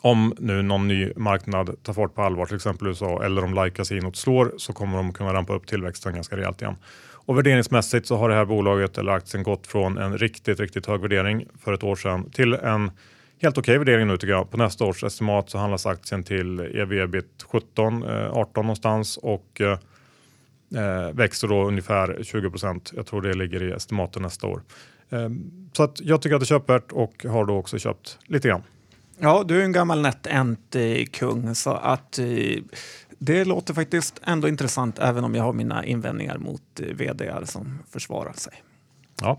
om 0.00 0.34
nu 0.38 0.62
någon 0.62 0.88
ny 0.88 1.12
marknad 1.16 1.82
tar 1.82 1.92
fart 1.92 2.14
på 2.14 2.22
allvar, 2.22 2.46
till 2.46 2.56
exempel 2.56 2.88
USA 2.88 3.24
eller 3.24 3.44
om 3.44 3.54
Like 3.54 3.76
Casinot 3.76 4.16
slår 4.16 4.52
så 4.56 4.72
kommer 4.72 4.96
de 4.96 5.12
kunna 5.12 5.34
rampa 5.34 5.54
upp 5.54 5.66
tillväxten 5.66 6.14
ganska 6.14 6.36
rejält 6.36 6.62
igen. 6.62 6.76
Och 7.24 7.36
värderingsmässigt 7.36 8.06
så 8.06 8.16
har 8.16 8.28
det 8.28 8.34
här 8.34 8.44
bolaget 8.44 8.98
eller 8.98 9.12
aktien 9.12 9.42
gått 9.42 9.66
från 9.66 9.98
en 9.98 10.18
riktigt, 10.18 10.60
riktigt 10.60 10.86
hög 10.86 11.00
värdering 11.00 11.46
för 11.60 11.72
ett 11.72 11.82
år 11.82 11.96
sedan 11.96 12.30
till 12.30 12.54
en 12.54 12.90
helt 13.42 13.58
okej 13.58 13.72
okay 13.72 13.78
värdering 13.78 14.06
nu 14.06 14.16
tycker 14.16 14.32
jag. 14.32 14.50
På 14.50 14.56
nästa 14.56 14.84
års 14.84 15.04
estimat 15.04 15.50
så 15.50 15.58
handlas 15.58 15.86
aktien 15.86 16.22
till 16.22 16.60
ev-ebit 16.60 17.44
17, 17.50 18.04
18 18.30 18.64
någonstans 18.64 19.16
och 19.16 19.60
eh, 19.60 19.78
eh, 20.74 21.12
växer 21.12 21.48
då 21.48 21.64
ungefär 21.64 22.22
20 22.22 22.50
procent. 22.50 22.92
Jag 22.96 23.06
tror 23.06 23.22
det 23.22 23.34
ligger 23.34 23.62
i 23.62 23.72
estimaten 23.72 24.22
nästa 24.22 24.46
år. 24.46 24.62
Eh, 25.10 25.28
så 25.72 25.82
att 25.82 26.00
jag 26.00 26.22
tycker 26.22 26.34
att 26.36 26.40
det 26.40 26.44
är 26.44 26.46
köpvärt 26.46 26.92
och 26.92 27.24
har 27.28 27.44
då 27.44 27.56
också 27.56 27.78
köpt 27.78 28.18
lite 28.26 28.48
grann. 28.48 28.62
Ja, 29.18 29.44
du 29.46 29.60
är 29.60 29.64
en 29.64 29.72
gammal 29.72 30.02
NetEnt-kung 30.02 31.54
så 31.54 31.70
att 31.70 32.18
eh, 32.18 32.26
det 33.18 33.44
låter 33.44 33.74
faktiskt 33.74 34.20
ändå 34.24 34.48
intressant 34.48 34.98
även 34.98 35.24
om 35.24 35.34
jag 35.34 35.44
har 35.44 35.52
mina 35.52 35.84
invändningar 35.84 36.38
mot 36.38 36.80
eh, 36.80 36.86
vd 36.86 37.32
som 37.44 37.78
försvarar 37.90 38.32
sig. 38.32 38.52
Ja, 39.20 39.38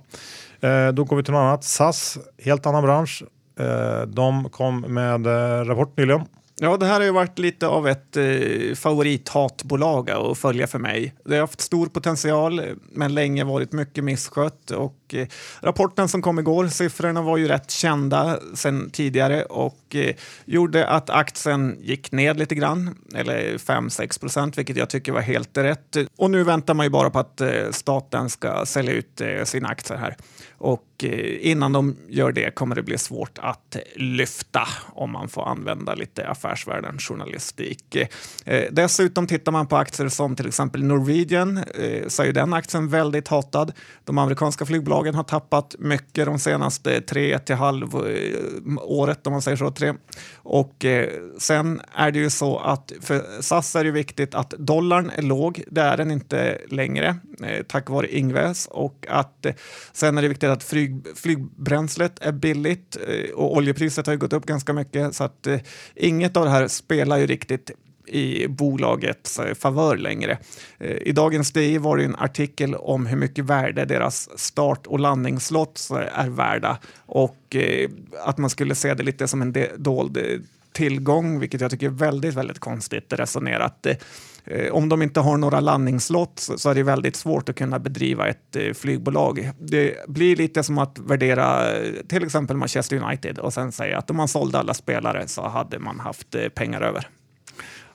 eh, 0.68 0.88
då 0.88 1.04
går 1.04 1.18
vi 1.18 1.24
till 1.24 1.34
något 1.34 1.40
annat. 1.40 1.64
SAS, 1.64 2.18
helt 2.38 2.66
annan 2.66 2.84
bransch. 2.84 3.24
Eh, 3.60 4.02
de 4.08 4.50
kom 4.50 4.82
med 4.82 5.28
eh, 5.28 5.66
rapport 5.66 5.98
nyligen. 5.98 6.22
Ja, 6.60 6.78
det 6.78 6.86
här 6.86 6.94
har 6.94 7.04
ju 7.04 7.12
varit 7.12 7.40
lite 7.40 7.68
av 7.68 7.88
ett 7.88 8.18
eh, 8.18 8.76
favorithatbolag 8.76 10.10
att 10.10 10.38
följa 10.38 10.68
för 10.68 10.80
mig. 10.80 11.14
Det 11.26 11.36
har 11.36 11.42
haft 11.42 11.62
stor 11.62 11.88
potential, 11.88 12.62
men 12.92 13.14
länge 13.14 13.44
varit 13.44 13.72
mycket 13.72 14.04
misskött. 14.04 14.72
Och, 14.72 15.14
eh, 15.14 15.28
rapporten 15.62 16.08
som 16.08 16.22
kom 16.22 16.40
igår, 16.40 16.68
siffrorna 16.68 17.22
var 17.22 17.38
ju 17.38 17.48
rätt 17.48 17.72
kända 17.72 18.40
sedan 18.54 18.90
tidigare 18.90 19.44
och 19.44 19.96
eh, 19.96 20.16
gjorde 20.46 20.88
att 20.88 21.10
aktien 21.10 21.78
gick 21.82 22.12
ned 22.12 22.40
lite 22.40 22.56
grann, 22.56 22.96
eller 23.16 23.58
5-6 23.58 24.20
procent, 24.20 24.58
vilket 24.58 24.78
jag 24.78 24.90
tycker 24.90 25.12
var 25.12 25.22
helt 25.22 25.58
rätt. 25.58 25.98
Och 26.16 26.32
nu 26.32 26.44
väntar 26.44 26.74
man 26.74 26.86
ju 26.86 26.90
bara 26.90 27.10
på 27.10 27.20
att 27.20 27.42
eh, 27.42 27.72
staten 27.72 28.30
ska 28.30 28.66
sälja 28.66 28.94
ut 28.94 29.22
eh, 29.22 29.44
sina 29.44 29.68
aktier 29.68 29.98
här. 29.98 30.16
Och 30.64 31.04
eh, 31.04 31.48
innan 31.48 31.72
de 31.72 31.96
gör 32.08 32.32
det 32.32 32.56
kommer 32.56 32.76
det 32.76 32.84
bli 32.84 32.98
svårt 32.98 33.40
att 33.42 33.78
lyfta 33.96 34.68
om 34.94 35.12
man 35.12 35.30
får 35.30 35.50
använda 35.50 35.96
lite 35.96 36.28
affärsvärlden 36.28 37.00
journalistik. 37.00 37.96
Eh, 38.46 38.64
dessutom 38.72 39.28
tittar 39.28 39.52
man 39.52 39.68
på 39.68 39.78
aktier 39.78 40.10
som 40.10 40.36
till 40.36 40.48
exempel 40.48 40.84
Norwegian 40.84 41.58
eh, 41.58 42.08
så 42.08 42.24
är 42.24 42.34
den 42.34 42.54
aktien 42.54 42.90
väldigt 42.90 43.28
hatad. 43.28 43.74
De 44.04 44.18
amerikanska 44.18 44.66
flygbolagen 44.66 45.16
har 45.16 45.24
tappat 45.24 45.76
mycket 45.80 46.26
de 46.26 46.40
senaste 46.40 47.02
tre 47.02 47.40
till 47.40 47.56
halv 47.56 47.96
året 48.82 49.28
om 49.28 49.34
man 49.34 49.42
säger 49.42 49.58
så. 49.58 49.72
Tre. 49.72 49.94
Och 50.36 50.86
sen 51.38 51.82
är 51.94 52.12
det 52.12 52.20
ju 52.20 52.30
så 52.30 52.60
att 52.60 52.92
för 53.02 53.42
SAS 53.42 53.76
är 53.76 53.84
det 53.84 53.92
viktigt 53.92 54.36
att 54.36 54.50
dollarn 54.50 55.12
är 55.16 55.22
låg. 55.22 55.64
Det 55.68 55.82
är 55.82 55.98
den 55.98 56.12
inte 56.12 56.58
längre 56.70 57.16
tack 57.68 57.90
vare 57.90 58.16
Ingves 58.16 58.68
och 58.68 59.06
att 59.10 59.46
sen 59.94 60.18
är 60.18 60.22
det 60.22 60.28
viktigt 60.28 60.50
att 60.54 60.64
flyg, 60.64 61.08
flygbränslet 61.16 62.20
är 62.22 62.32
billigt 62.32 62.98
eh, 63.08 63.32
och 63.36 63.56
oljepriset 63.56 64.08
har 64.08 64.16
gått 64.16 64.34
upp 64.34 64.46
ganska 64.46 64.74
mycket 64.74 65.16
så 65.16 65.24
att 65.24 65.48
eh, 65.48 65.60
inget 65.96 66.38
av 66.38 66.46
det 66.46 66.52
här 66.52 66.68
spelar 66.68 67.18
ju 67.18 67.28
riktigt 67.28 67.72
i 68.08 68.48
bolagets 68.48 69.40
eh, 69.40 69.54
favör 69.54 69.98
längre. 69.98 70.38
I 71.02 71.12
dagens 71.12 71.52
DI 71.52 71.78
var 71.78 71.98
det 71.98 72.04
en 72.04 72.16
artikel 72.16 72.76
om 72.76 73.06
hur 73.06 73.18
mycket 73.18 73.46
värde 73.46 73.86
deras 73.86 74.40
start 74.40 74.88
och 74.88 75.00
landningsslott 75.00 75.90
är 76.14 76.30
värda 76.30 76.78
och 77.06 77.56
att 78.26 78.38
man 78.38 78.50
skulle 78.50 78.76
se 78.76 78.94
det 78.94 79.04
lite 79.04 79.28
som 79.28 79.42
en 79.42 79.56
dold 79.78 80.18
tillgång, 80.74 81.40
vilket 81.40 81.62
jag 81.62 81.72
tycker 81.72 81.86
är 81.86 81.92
väldigt, 81.92 82.34
väldigt 82.34 82.60
konstigt 82.60 83.14
resonerat. 83.14 83.88
Eh, 84.46 84.74
om 84.74 84.90
de 84.90 85.02
inte 85.02 85.20
har 85.20 85.38
några 85.38 85.60
landningsslott 85.60 86.50
så 86.58 86.70
är 86.70 86.76
det 86.76 86.84
väldigt 86.84 87.16
svårt 87.16 87.50
att 87.50 87.56
kunna 87.56 87.80
bedriva 87.80 88.28
ett 88.28 88.56
eh, 88.56 88.74
flygbolag. 88.74 89.52
Det 89.60 90.08
blir 90.08 90.36
lite 90.36 90.64
som 90.64 90.78
att 90.78 91.00
värdera 91.00 91.72
eh, 91.78 91.94
till 92.08 92.24
exempel 92.24 92.58
Manchester 92.58 93.04
United 93.04 93.40
och 93.40 93.54
sen 93.54 93.72
säga 93.72 93.98
att 93.98 94.10
om 94.10 94.18
man 94.18 94.28
sålde 94.28 94.60
alla 94.60 94.74
spelare 94.74 95.28
så 95.28 95.48
hade 95.48 95.80
man 95.80 96.00
haft 96.00 96.36
pengar 96.56 96.82
över. 96.82 97.08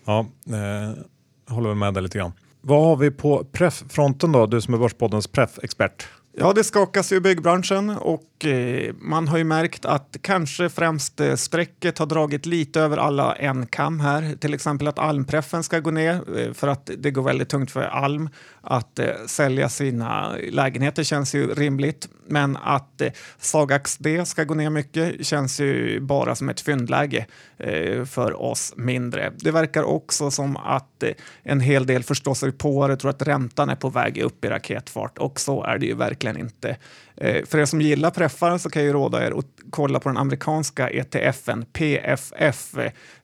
Ja, 0.04 0.26
eh, 0.46 1.54
håller 1.54 1.74
med 1.74 1.94
dig 1.94 2.02
lite 2.02 2.18
grann. 2.18 2.32
Vad 2.60 2.84
har 2.84 2.96
vi 2.96 3.10
på 3.10 3.44
preffronten 3.52 4.32
då, 4.32 4.46
du 4.46 4.60
som 4.60 4.74
är 4.74 4.78
Börspoddens 4.78 5.26
preffexpert? 5.26 6.08
Ja, 6.40 6.52
det 6.52 6.64
skakas 6.64 7.12
ju 7.12 7.16
i 7.16 7.20
byggbranschen 7.20 7.90
och 7.90 8.44
eh, 8.44 8.94
man 8.98 9.28
har 9.28 9.38
ju 9.38 9.44
märkt 9.44 9.84
att 9.84 10.16
kanske 10.20 10.68
främst 10.68 11.20
eh, 11.20 11.34
strecket 11.34 11.98
har 11.98 12.06
dragit 12.06 12.46
lite 12.46 12.80
över 12.80 12.96
alla 12.96 13.34
en 13.34 13.66
kam 13.66 14.00
här. 14.00 14.36
Till 14.40 14.54
exempel 14.54 14.88
att 14.88 14.98
almpreffen 14.98 15.62
ska 15.62 15.80
gå 15.80 15.90
ner 15.90 16.38
eh, 16.38 16.52
för 16.52 16.68
att 16.68 16.90
det 16.98 17.10
går 17.10 17.22
väldigt 17.22 17.48
tungt 17.48 17.70
för 17.70 17.82
Alm 17.82 18.28
att 18.70 18.98
eh, 18.98 19.06
sälja 19.26 19.68
sina 19.68 20.36
lägenheter 20.50 21.02
känns 21.02 21.34
ju 21.34 21.54
rimligt. 21.54 22.08
Men 22.26 22.56
att 22.56 23.00
eh, 23.00 23.12
Sagax 23.38 23.96
D 23.96 24.26
ska 24.26 24.44
gå 24.44 24.54
ner 24.54 24.70
mycket 24.70 25.26
känns 25.26 25.60
ju 25.60 26.00
bara 26.00 26.34
som 26.34 26.48
ett 26.48 26.60
fyndläge 26.60 27.26
eh, 27.56 28.04
för 28.04 28.42
oss 28.42 28.72
mindre. 28.76 29.32
Det 29.36 29.50
verkar 29.50 29.82
också 29.82 30.30
som 30.30 30.56
att 30.56 31.04
en 31.42 31.60
hel 31.60 31.86
del 31.86 32.02
förståsigpåare 32.02 32.96
tror 32.96 33.10
att 33.10 33.22
räntan 33.22 33.68
är 33.68 33.76
på 33.76 33.88
väg 33.88 34.18
upp 34.18 34.44
i 34.44 34.48
raketfart 34.48 35.18
och 35.18 35.40
så 35.40 35.64
är 35.64 35.78
det 35.78 35.86
ju 35.86 35.94
verkligen 35.94 36.27
inte. 36.36 36.76
Eh, 37.16 37.44
för 37.44 37.58
er 37.58 37.64
som 37.64 37.80
gillar 37.80 38.10
preffar 38.10 38.58
så 38.58 38.70
kan 38.70 38.84
jag 38.84 38.94
råda 38.94 39.26
er 39.26 39.38
att 39.38 39.46
kolla 39.70 40.00
på 40.00 40.08
den 40.08 40.18
amerikanska 40.18 40.90
ETFen 40.90 41.64
PFF 41.72 42.74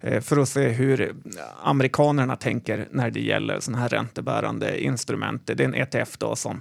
eh, 0.01 0.21
för 0.21 0.37
att 0.37 0.49
se 0.49 0.69
hur 0.69 1.15
amerikanerna 1.63 2.37
tänker 2.37 2.89
när 2.91 3.11
det 3.11 3.21
gäller 3.21 3.61
sådana 3.61 3.83
här 3.83 3.89
räntebärande 3.89 4.81
instrument. 4.85 5.43
Det 5.47 5.61
är 5.61 5.65
en 5.65 5.75
ETF 5.75 6.19
då 6.19 6.37
som 6.37 6.61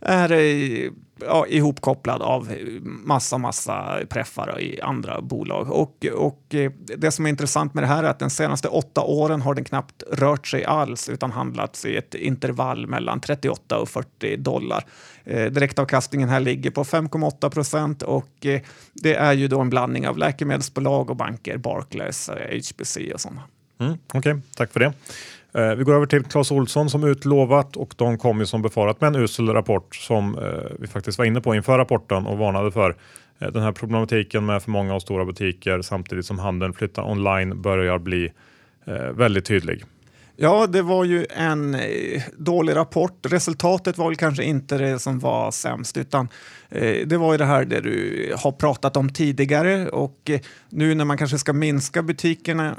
är 0.00 0.32
eh, 0.32 0.90
ja, 1.20 1.46
ihopkopplad 1.46 2.22
av 2.22 2.54
massa, 2.82 3.38
massa 3.38 3.98
preffar 4.08 4.60
i 4.60 4.80
andra 4.80 5.20
bolag. 5.20 5.70
Och, 5.70 6.06
och 6.14 6.54
det 6.96 7.10
som 7.10 7.26
är 7.26 7.30
intressant 7.30 7.74
med 7.74 7.82
det 7.82 7.88
här 7.88 8.04
är 8.04 8.08
att 8.08 8.18
den 8.18 8.30
senaste 8.30 8.68
åtta 8.68 9.00
åren 9.00 9.42
har 9.42 9.54
den 9.54 9.64
knappt 9.64 10.02
rört 10.10 10.46
sig 10.46 10.64
alls 10.64 11.08
utan 11.08 11.30
handlats 11.30 11.84
i 11.84 11.96
ett 11.96 12.14
intervall 12.14 12.86
mellan 12.86 13.20
38 13.20 13.78
och 13.78 13.88
40 13.88 14.36
dollar. 14.36 14.84
Eh, 15.24 15.44
direktavkastningen 15.44 16.28
här 16.28 16.40
ligger 16.40 16.70
på 16.70 16.84
5,8 16.84 17.50
procent 17.50 18.02
och 18.02 18.46
eh, 18.46 18.60
det 18.92 19.14
är 19.14 19.32
ju 19.32 19.48
då 19.48 19.60
en 19.60 19.70
blandning 19.70 20.08
av 20.08 20.18
läkemedelsbolag 20.18 21.10
och 21.10 21.16
banker, 21.16 21.56
Barclays, 21.56 22.28
eh, 22.28 22.56
HBC 22.56 23.12
och 23.14 23.20
sådana. 23.20 23.42
Mm, 23.80 23.92
Okej, 24.06 24.18
okay. 24.18 24.42
tack 24.56 24.72
för 24.72 24.80
det. 24.80 24.92
Vi 25.76 25.84
går 25.84 25.94
över 25.94 26.06
till 26.06 26.24
Clas 26.24 26.50
Olsson 26.50 26.90
som 26.90 27.04
utlovat 27.04 27.76
och 27.76 27.94
de 27.96 28.18
kom 28.18 28.40
ju 28.40 28.46
som 28.46 28.62
befarat 28.62 29.00
med 29.00 29.08
en 29.08 29.22
usel 29.22 29.48
rapport 29.48 29.96
som 29.96 30.38
vi 30.78 30.86
faktiskt 30.86 31.18
var 31.18 31.24
inne 31.24 31.40
på 31.40 31.54
inför 31.54 31.78
rapporten 31.78 32.26
och 32.26 32.38
varnade 32.38 32.72
för. 32.72 32.96
Den 33.38 33.62
här 33.62 33.72
problematiken 33.72 34.46
med 34.46 34.62
för 34.62 34.70
många 34.70 34.94
och 34.94 35.02
stora 35.02 35.24
butiker 35.24 35.82
samtidigt 35.82 36.26
som 36.26 36.38
handeln 36.38 36.72
flyttar 36.72 37.10
online 37.10 37.62
börjar 37.62 37.98
bli 37.98 38.32
väldigt 39.14 39.44
tydlig. 39.44 39.84
Ja, 40.42 40.66
det 40.66 40.82
var 40.82 41.04
ju 41.04 41.26
en 41.30 41.74
eh, 41.74 42.22
dålig 42.38 42.76
rapport. 42.76 43.26
Resultatet 43.26 43.98
var 43.98 44.08
väl 44.08 44.16
kanske 44.16 44.44
inte 44.44 44.78
det 44.78 44.98
som 44.98 45.18
var 45.18 45.50
sämst, 45.50 45.96
utan 45.96 46.28
eh, 46.68 47.06
det 47.06 47.16
var 47.16 47.32
ju 47.32 47.38
det 47.38 47.44
här 47.44 47.64
det 47.64 47.80
du 47.80 48.34
har 48.38 48.52
pratat 48.52 48.96
om 48.96 49.12
tidigare 49.12 49.88
och 49.88 50.30
eh, 50.30 50.40
nu 50.70 50.94
när 50.94 51.04
man 51.04 51.18
kanske 51.18 51.38
ska 51.38 51.52
minska 51.52 52.02
butikerna 52.02 52.76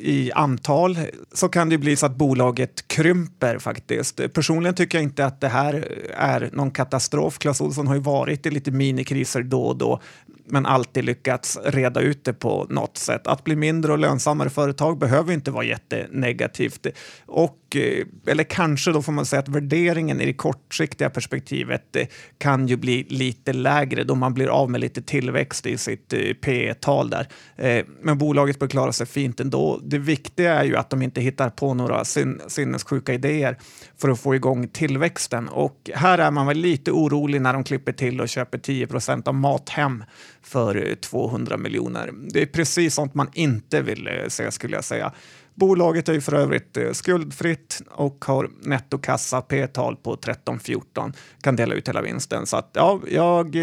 i 0.00 0.32
antal 0.32 0.98
så 1.32 1.48
kan 1.48 1.68
det 1.68 1.78
bli 1.78 1.96
så 1.96 2.06
att 2.06 2.16
bolaget 2.16 2.88
krymper 2.88 3.58
faktiskt. 3.58 4.32
Personligen 4.32 4.74
tycker 4.74 4.98
jag 4.98 5.02
inte 5.02 5.26
att 5.26 5.40
det 5.40 5.48
här 5.48 6.04
är 6.16 6.50
någon 6.52 6.70
katastrof. 6.70 7.38
Clas 7.38 7.60
Ohlson 7.60 7.86
har 7.86 7.94
ju 7.94 8.00
varit 8.00 8.46
i 8.46 8.50
lite 8.50 8.70
minikriser 8.70 9.42
då 9.42 9.62
och 9.62 9.76
då 9.76 10.00
men 10.46 10.66
alltid 10.66 11.04
lyckats 11.04 11.58
reda 11.64 12.00
ut 12.00 12.24
det 12.24 12.32
på 12.32 12.66
något 12.70 12.96
sätt. 12.96 13.26
Att 13.26 13.44
bli 13.44 13.56
mindre 13.56 13.92
och 13.92 13.98
lönsammare 13.98 14.50
företag 14.50 14.98
behöver 14.98 15.32
inte 15.32 15.50
vara 15.50 15.64
jättenegativt. 15.64 16.86
Och, 17.26 17.76
eh, 17.76 18.06
eller 18.26 18.44
kanske 18.44 18.92
då 18.92 19.02
får 19.02 19.12
man 19.12 19.26
säga 19.26 19.40
att 19.40 19.48
värderingen 19.48 20.20
i 20.20 20.26
det 20.26 20.32
kortsiktiga 20.32 21.10
perspektivet 21.10 21.96
eh, 21.96 22.06
kan 22.38 22.68
ju 22.68 22.76
bli 22.76 23.06
lite 23.08 23.52
lägre 23.52 24.04
då 24.04 24.14
man 24.14 24.34
blir 24.34 24.48
av 24.48 24.70
med 24.70 24.80
lite 24.80 25.02
tillväxt 25.02 25.66
i 25.66 25.78
sitt 25.78 26.12
eh, 26.12 26.20
P 26.42 26.74
tal 26.80 27.10
där. 27.10 27.28
Eh, 27.56 27.84
men 28.02 28.18
bolaget 28.18 28.58
bör 28.58 28.68
klara 28.68 28.92
sig 28.92 29.06
fint 29.06 29.40
ändå. 29.40 29.80
Det 29.84 29.98
viktiga 29.98 30.54
är 30.54 30.64
ju 30.64 30.76
att 30.76 30.90
de 30.90 31.02
inte 31.02 31.20
hittar 31.20 31.50
på 31.50 31.74
några 31.74 32.04
sinnessjuka 32.48 33.14
idéer 33.14 33.58
för 33.98 34.08
att 34.08 34.20
få 34.20 34.34
igång 34.34 34.68
tillväxten. 34.68 35.48
Och 35.48 35.90
här 35.94 36.18
är 36.18 36.30
man 36.30 36.46
väl 36.46 36.58
lite 36.58 36.90
orolig 36.90 37.40
när 37.40 37.52
de 37.52 37.64
klipper 37.64 37.92
till 37.92 38.20
och 38.20 38.28
köper 38.28 38.58
10 38.58 38.86
procent 38.86 39.28
av 39.28 39.34
Mathem 39.34 40.04
för 40.42 40.88
eh, 40.88 40.94
200 40.94 41.56
miljoner. 41.56 42.10
Det 42.28 42.42
är 42.42 42.46
precis 42.46 42.94
sånt 42.94 43.14
man 43.14 43.30
inte 43.34 43.82
vill 43.82 44.06
eh, 44.06 44.28
se 44.28 44.50
skulle 44.50 44.76
jag 44.76 44.84
säga. 44.84 45.12
Bolaget 45.54 46.08
är 46.08 46.12
ju 46.12 46.20
för 46.20 46.34
övrigt 46.34 46.76
eh, 46.76 46.92
skuldfritt 46.92 47.82
och 47.90 48.24
har 48.24 48.50
nettokassa 48.62 49.40
P-tal 49.40 49.96
på 49.96 50.16
13-14, 50.16 51.12
kan 51.40 51.56
dela 51.56 51.74
ut 51.74 51.88
hela 51.88 52.02
vinsten. 52.02 52.46
Så 52.46 52.56
att, 52.56 52.70
ja, 52.72 53.00
jag 53.10 53.56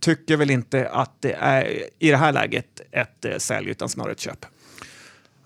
tycker 0.00 0.36
väl 0.36 0.50
inte 0.50 0.88
att 0.88 1.12
det 1.20 1.32
är 1.32 1.82
i 1.98 2.10
det 2.10 2.16
här 2.16 2.32
läget 2.32 2.80
ett 2.90 3.42
sälj 3.42 3.70
utan 3.70 3.88
snarare 3.88 4.12
ett 4.12 4.20
köp. 4.20 4.46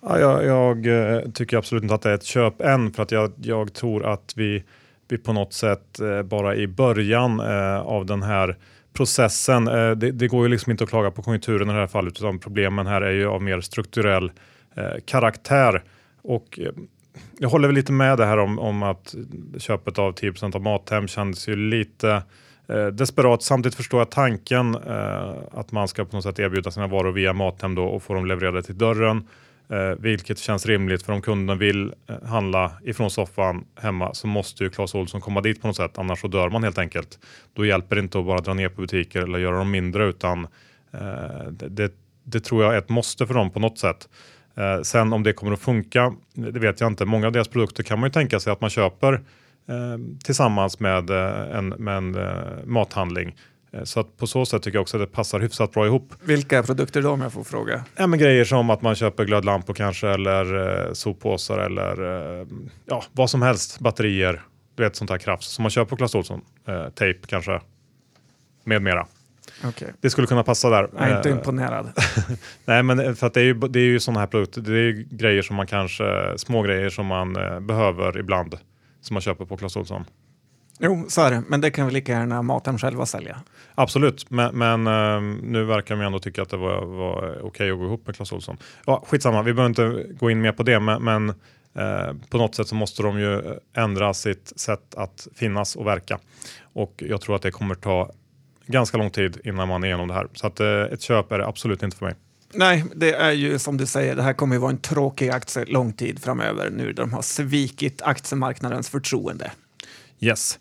Ja, 0.02 0.18
jag, 0.18 0.44
jag, 0.44 1.34
tycker 1.34 1.56
absolut 1.56 1.82
inte 1.82 1.94
att 1.94 2.02
det 2.02 2.10
är 2.10 2.14
ett 2.14 2.24
köp 2.24 2.60
än 2.60 2.92
för 2.92 3.02
att 3.02 3.10
jag, 3.10 3.32
jag 3.36 3.72
tror 3.72 4.06
att 4.06 4.32
vi, 4.36 4.64
vi 5.08 5.18
på 5.18 5.32
något 5.32 5.52
sätt 5.52 6.00
bara 6.24 6.56
i 6.56 6.66
början 6.66 7.40
av 7.80 8.06
den 8.06 8.22
här 8.22 8.56
processen. 8.96 9.68
Eh, 9.68 9.90
det, 9.90 10.12
det, 10.12 10.28
går 10.28 10.42
ju 10.42 10.48
liksom 10.48 10.70
inte 10.70 10.84
att 10.84 10.90
klaga 10.90 11.10
på 11.10 11.22
konjunkturen 11.22 11.70
i 11.70 11.72
det 11.72 11.78
här 11.78 11.86
fallet 11.86 12.18
utan 12.18 12.38
problemen 12.38 12.86
här 12.86 13.02
är 13.02 13.12
ju 13.12 13.26
av 13.26 13.42
mer 13.42 13.60
strukturell 13.60 14.30
eh, 14.74 15.00
karaktär. 15.04 15.82
Och 16.22 16.58
eh, 16.62 16.72
jag 17.38 17.48
håller 17.48 17.68
väl 17.68 17.74
lite 17.74 17.92
med 17.92 18.18
det 18.18 18.26
här 18.26 18.38
om, 18.38 18.58
om 18.58 18.82
att 18.82 19.14
köpet 19.58 19.98
av 19.98 20.14
10% 20.14 20.56
av 20.56 20.62
Mathem 20.62 21.08
kändes 21.08 21.48
ju 21.48 21.56
lite 21.56 22.22
eh, 22.68 22.86
desperat. 22.86 23.42
Samtidigt 23.42 23.76
förstår 23.76 24.00
jag 24.00 24.10
tanken 24.10 24.74
eh, 24.74 25.32
att 25.52 25.72
man 25.72 25.88
ska 25.88 26.04
på 26.04 26.16
något 26.16 26.24
sätt 26.24 26.38
erbjuda 26.38 26.70
sina 26.70 26.86
varor 26.86 27.12
via 27.12 27.32
Mathem 27.32 27.74
då 27.74 27.84
och 27.84 28.02
få 28.02 28.14
dem 28.14 28.26
levererade 28.26 28.62
till 28.62 28.78
dörren. 28.78 29.28
Eh, 29.68 29.98
vilket 29.98 30.38
känns 30.38 30.66
rimligt 30.66 31.02
för 31.02 31.12
om 31.12 31.22
kunden 31.22 31.58
vill 31.58 31.94
eh, 32.06 32.22
handla 32.28 32.72
ifrån 32.84 33.10
soffan 33.10 33.64
hemma 33.80 34.14
så 34.14 34.26
måste 34.26 34.64
ju 34.64 34.70
Clas 34.70 34.94
Ohlson 34.94 35.20
komma 35.20 35.40
dit 35.40 35.60
på 35.60 35.66
något 35.66 35.76
sätt 35.76 35.98
annars 35.98 36.20
så 36.20 36.28
dör 36.28 36.50
man 36.50 36.64
helt 36.64 36.78
enkelt. 36.78 37.18
Då 37.54 37.66
hjälper 37.66 37.96
det 37.96 38.02
inte 38.02 38.18
att 38.18 38.26
bara 38.26 38.40
dra 38.40 38.54
ner 38.54 38.68
på 38.68 38.80
butiker 38.80 39.22
eller 39.22 39.38
göra 39.38 39.58
dem 39.58 39.70
mindre 39.70 40.04
utan 40.04 40.44
eh, 40.92 41.50
det, 41.50 41.92
det, 42.24 42.40
tror 42.40 42.64
jag 42.64 42.74
är 42.74 42.78
ett 42.78 42.88
måste 42.88 43.26
för 43.26 43.34
dem 43.34 43.50
på 43.50 43.60
något 43.60 43.78
sätt. 43.78 44.08
Eh, 44.54 44.82
sen 44.82 45.12
om 45.12 45.22
det 45.22 45.32
kommer 45.32 45.52
att 45.52 45.60
funka, 45.60 46.14
det 46.34 46.58
vet 46.58 46.80
jag 46.80 46.90
inte. 46.90 47.04
Många 47.04 47.26
av 47.26 47.32
deras 47.32 47.48
produkter 47.48 47.82
kan 47.82 48.00
man 48.00 48.08
ju 48.08 48.12
tänka 48.12 48.40
sig 48.40 48.52
att 48.52 48.60
man 48.60 48.70
köper 48.70 49.12
eh, 49.68 49.98
tillsammans 50.24 50.80
med 50.80 51.10
eh, 51.10 51.56
en, 51.58 51.68
med 51.68 51.96
en 51.96 52.14
eh, 52.14 52.64
mathandling 52.64 53.36
så 53.84 54.00
att 54.00 54.16
på 54.16 54.26
så 54.26 54.46
sätt 54.46 54.62
tycker 54.62 54.76
jag 54.76 54.82
också 54.82 54.96
att 54.96 55.02
det 55.02 55.06
passar 55.06 55.40
hyfsat 55.40 55.72
bra 55.72 55.86
ihop. 55.86 56.14
Vilka 56.24 56.62
produkter 56.62 57.02
då 57.02 57.10
om 57.10 57.20
jag 57.20 57.32
får 57.32 57.44
fråga? 57.44 57.84
Ja, 57.96 58.06
men 58.06 58.18
grejer 58.18 58.44
som 58.44 58.70
att 58.70 58.82
man 58.82 58.94
köper 58.94 59.24
glödlampor 59.24 59.74
kanske 59.74 60.08
eller 60.08 60.86
eh, 60.86 60.92
soppåsar 60.92 61.58
eller 61.58 62.02
eh, 62.40 62.46
ja, 62.86 63.02
vad 63.12 63.30
som 63.30 63.42
helst. 63.42 63.80
Batterier, 63.80 64.42
du 64.74 64.82
vet 64.82 64.96
sånt 64.96 65.10
här 65.10 65.18
krafts 65.18 65.46
som 65.46 65.62
man 65.62 65.70
köper 65.70 65.90
på 65.90 65.96
Clas 65.96 66.14
Ohlson. 66.14 66.40
Eh, 66.68 66.88
tejp 66.88 67.26
kanske, 67.26 67.60
med 68.64 68.82
mera. 68.82 69.06
Okay. 69.68 69.88
Det 70.00 70.10
skulle 70.10 70.26
kunna 70.26 70.42
passa 70.42 70.70
där. 70.70 70.88
Jag 70.92 71.08
är 71.08 71.16
inte 71.16 71.28
eh, 71.28 71.36
imponerad. 71.36 71.92
Nej, 72.64 72.82
men 72.82 73.00
eh, 73.00 73.14
för 73.14 73.26
att 73.26 73.34
det 73.34 73.40
är 73.40 73.44
ju, 73.44 73.54
det 73.54 73.80
är 73.80 73.84
ju 73.84 74.00
sådana 74.00 74.20
här 74.20 74.26
produkter. 74.26 74.60
Det 74.60 74.78
är 74.78 74.92
grejer 75.10 75.42
som 75.42 75.56
man 75.56 75.66
kanske, 75.66 76.34
små 76.36 76.62
grejer 76.62 76.88
som 76.88 77.06
man 77.06 77.32
behöver 77.66 78.18
ibland 78.18 78.58
som 79.00 79.14
man 79.14 79.20
köper 79.20 79.44
på 79.44 79.56
Clas 79.56 79.76
Ohlson. 79.76 80.04
Jo, 80.78 81.04
så 81.08 81.22
är 81.22 81.30
det. 81.30 81.42
Men 81.48 81.60
det 81.60 81.70
kan 81.70 81.86
vi 81.86 81.92
lika 81.92 82.12
gärna 82.12 82.42
Mathem 82.42 82.78
själva 82.78 83.06
sälja. 83.06 83.40
Absolut, 83.74 84.30
men, 84.30 84.58
men 84.58 84.86
uh, 84.86 85.42
nu 85.42 85.64
verkar 85.64 85.96
man 85.96 86.06
ändå 86.06 86.18
tycka 86.18 86.42
att 86.42 86.48
det 86.48 86.56
var, 86.56 86.84
var 86.84 87.30
okej 87.30 87.42
okay 87.42 87.70
att 87.70 87.78
gå 87.78 87.84
ihop 87.84 88.06
med 88.06 88.16
Clas 88.16 88.32
Ohlson. 88.32 88.56
Ja, 88.86 89.04
skitsamma, 89.06 89.42
vi 89.42 89.54
behöver 89.54 89.68
inte 89.68 90.06
gå 90.18 90.30
in 90.30 90.40
mer 90.40 90.52
på 90.52 90.62
det, 90.62 90.80
men, 90.80 91.04
men 91.04 91.28
uh, 91.28 92.14
på 92.30 92.38
något 92.38 92.54
sätt 92.54 92.68
så 92.68 92.74
måste 92.74 93.02
de 93.02 93.20
ju 93.20 93.42
ändra 93.76 94.14
sitt 94.14 94.52
sätt 94.56 94.94
att 94.94 95.28
finnas 95.34 95.76
och 95.76 95.86
verka. 95.86 96.18
Och 96.72 97.02
jag 97.06 97.20
tror 97.20 97.36
att 97.36 97.42
det 97.42 97.50
kommer 97.50 97.74
ta 97.74 98.10
ganska 98.66 98.98
lång 98.98 99.10
tid 99.10 99.40
innan 99.44 99.68
man 99.68 99.82
är 99.82 99.86
igenom 99.86 100.08
det 100.08 100.14
här. 100.14 100.28
Så 100.32 100.46
att, 100.46 100.60
uh, 100.60 100.66
ett 100.66 101.02
köp 101.02 101.32
är 101.32 101.38
det 101.38 101.46
absolut 101.46 101.82
inte 101.82 101.96
för 101.96 102.04
mig. 102.04 102.14
Nej, 102.52 102.84
det 102.94 103.14
är 103.14 103.32
ju 103.32 103.58
som 103.58 103.76
du 103.76 103.86
säger, 103.86 104.16
det 104.16 104.22
här 104.22 104.32
kommer 104.32 104.54
ju 104.54 104.60
vara 104.60 104.70
en 104.70 104.78
tråkig 104.78 105.28
aktie 105.28 105.64
lång 105.64 105.92
tid 105.92 106.22
framöver 106.22 106.70
nu 106.70 106.84
när 106.84 106.92
de 106.92 107.12
har 107.12 107.22
svikit 107.22 108.02
aktiemarknadens 108.02 108.88
förtroende. 108.88 109.50
Yes. 110.20 110.58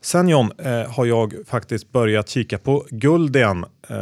Sen 0.00 0.28
John 0.28 0.52
eh, 0.58 0.90
har 0.90 1.06
jag 1.06 1.34
faktiskt 1.46 1.92
börjat 1.92 2.28
kika 2.28 2.58
på 2.58 2.86
guld 2.90 3.36
igen. 3.36 3.64
Eh, 3.88 3.96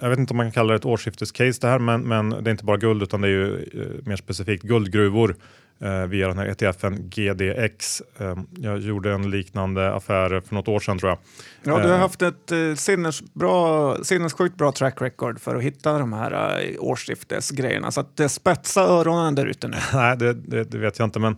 jag 0.00 0.10
vet 0.10 0.18
inte 0.18 0.32
om 0.32 0.36
man 0.36 0.46
kan 0.46 0.52
kalla 0.52 0.72
det 0.72 0.76
ett 0.76 0.84
årsskiftescase 0.84 1.60
det 1.60 1.68
här, 1.68 1.78
men, 1.78 2.02
men 2.02 2.30
det 2.30 2.50
är 2.50 2.50
inte 2.50 2.64
bara 2.64 2.76
guld 2.76 3.02
utan 3.02 3.20
det 3.20 3.28
är 3.28 3.30
ju 3.30 3.56
eh, 3.56 4.08
mer 4.08 4.16
specifikt 4.16 4.62
guldgruvor 4.62 5.36
eh, 5.80 6.06
via 6.06 6.28
den 6.28 6.38
här 6.38 6.46
ETFen 6.46 7.10
GDX. 7.10 8.02
Eh, 8.18 8.36
jag 8.58 8.78
gjorde 8.78 9.12
en 9.12 9.30
liknande 9.30 9.94
affär 9.94 10.40
för 10.40 10.54
något 10.54 10.68
år 10.68 10.80
sedan 10.80 10.98
tror 10.98 11.10
jag. 11.10 11.18
Ja, 11.62 11.82
du 11.82 11.88
har 11.88 11.94
eh, 11.94 12.00
haft 12.00 12.22
ett 12.22 12.52
eh, 12.52 12.74
sinnesbra, 12.74 14.04
sinnessjukt 14.04 14.56
bra 14.56 14.72
track 14.72 15.02
record 15.02 15.40
för 15.40 15.56
att 15.56 15.62
hitta 15.62 15.98
de 15.98 16.12
här 16.12 16.60
eh, 16.60 16.74
årsskiftesgrejerna. 16.78 17.90
Så 17.90 18.00
att, 18.00 18.30
spetsa 18.30 18.82
öronen 18.82 19.34
där 19.34 19.46
ute 19.46 19.68
nu. 19.68 19.76
Nej, 19.94 20.16
det, 20.16 20.34
det, 20.34 20.64
det, 20.64 20.78
vet 20.78 20.98
jag 20.98 21.06
inte, 21.06 21.18
men 21.18 21.36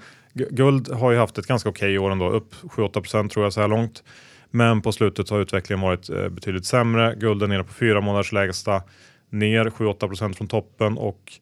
Guld 0.51 0.93
har 0.93 1.13
ju 1.13 1.19
haft 1.19 1.39
ett 1.39 1.47
ganska 1.47 1.69
okej 1.69 1.99
okay 1.99 2.07
år 2.07 2.11
ändå, 2.11 2.31
upp 2.31 2.55
7-8 2.63 3.29
tror 3.29 3.45
jag 3.45 3.53
så 3.53 3.61
här 3.61 3.69
långt. 3.69 4.03
Men 4.51 4.83
på 4.83 4.93
slutet 4.93 5.31
har 5.31 5.41
utvecklingen 5.41 5.81
varit 5.81 6.11
eh, 6.11 6.29
betydligt 6.29 6.67
sämre. 6.67 7.15
Guld 7.15 7.43
är 7.43 7.47
nere 7.47 7.65
på 7.65 7.73
fyra 7.73 8.01
månaders 8.01 8.33
lägsta, 8.33 8.83
ner 9.31 9.65
7-8% 9.65 10.33
från 10.33 10.49
toppen 10.49 10.99
och 10.99 11.33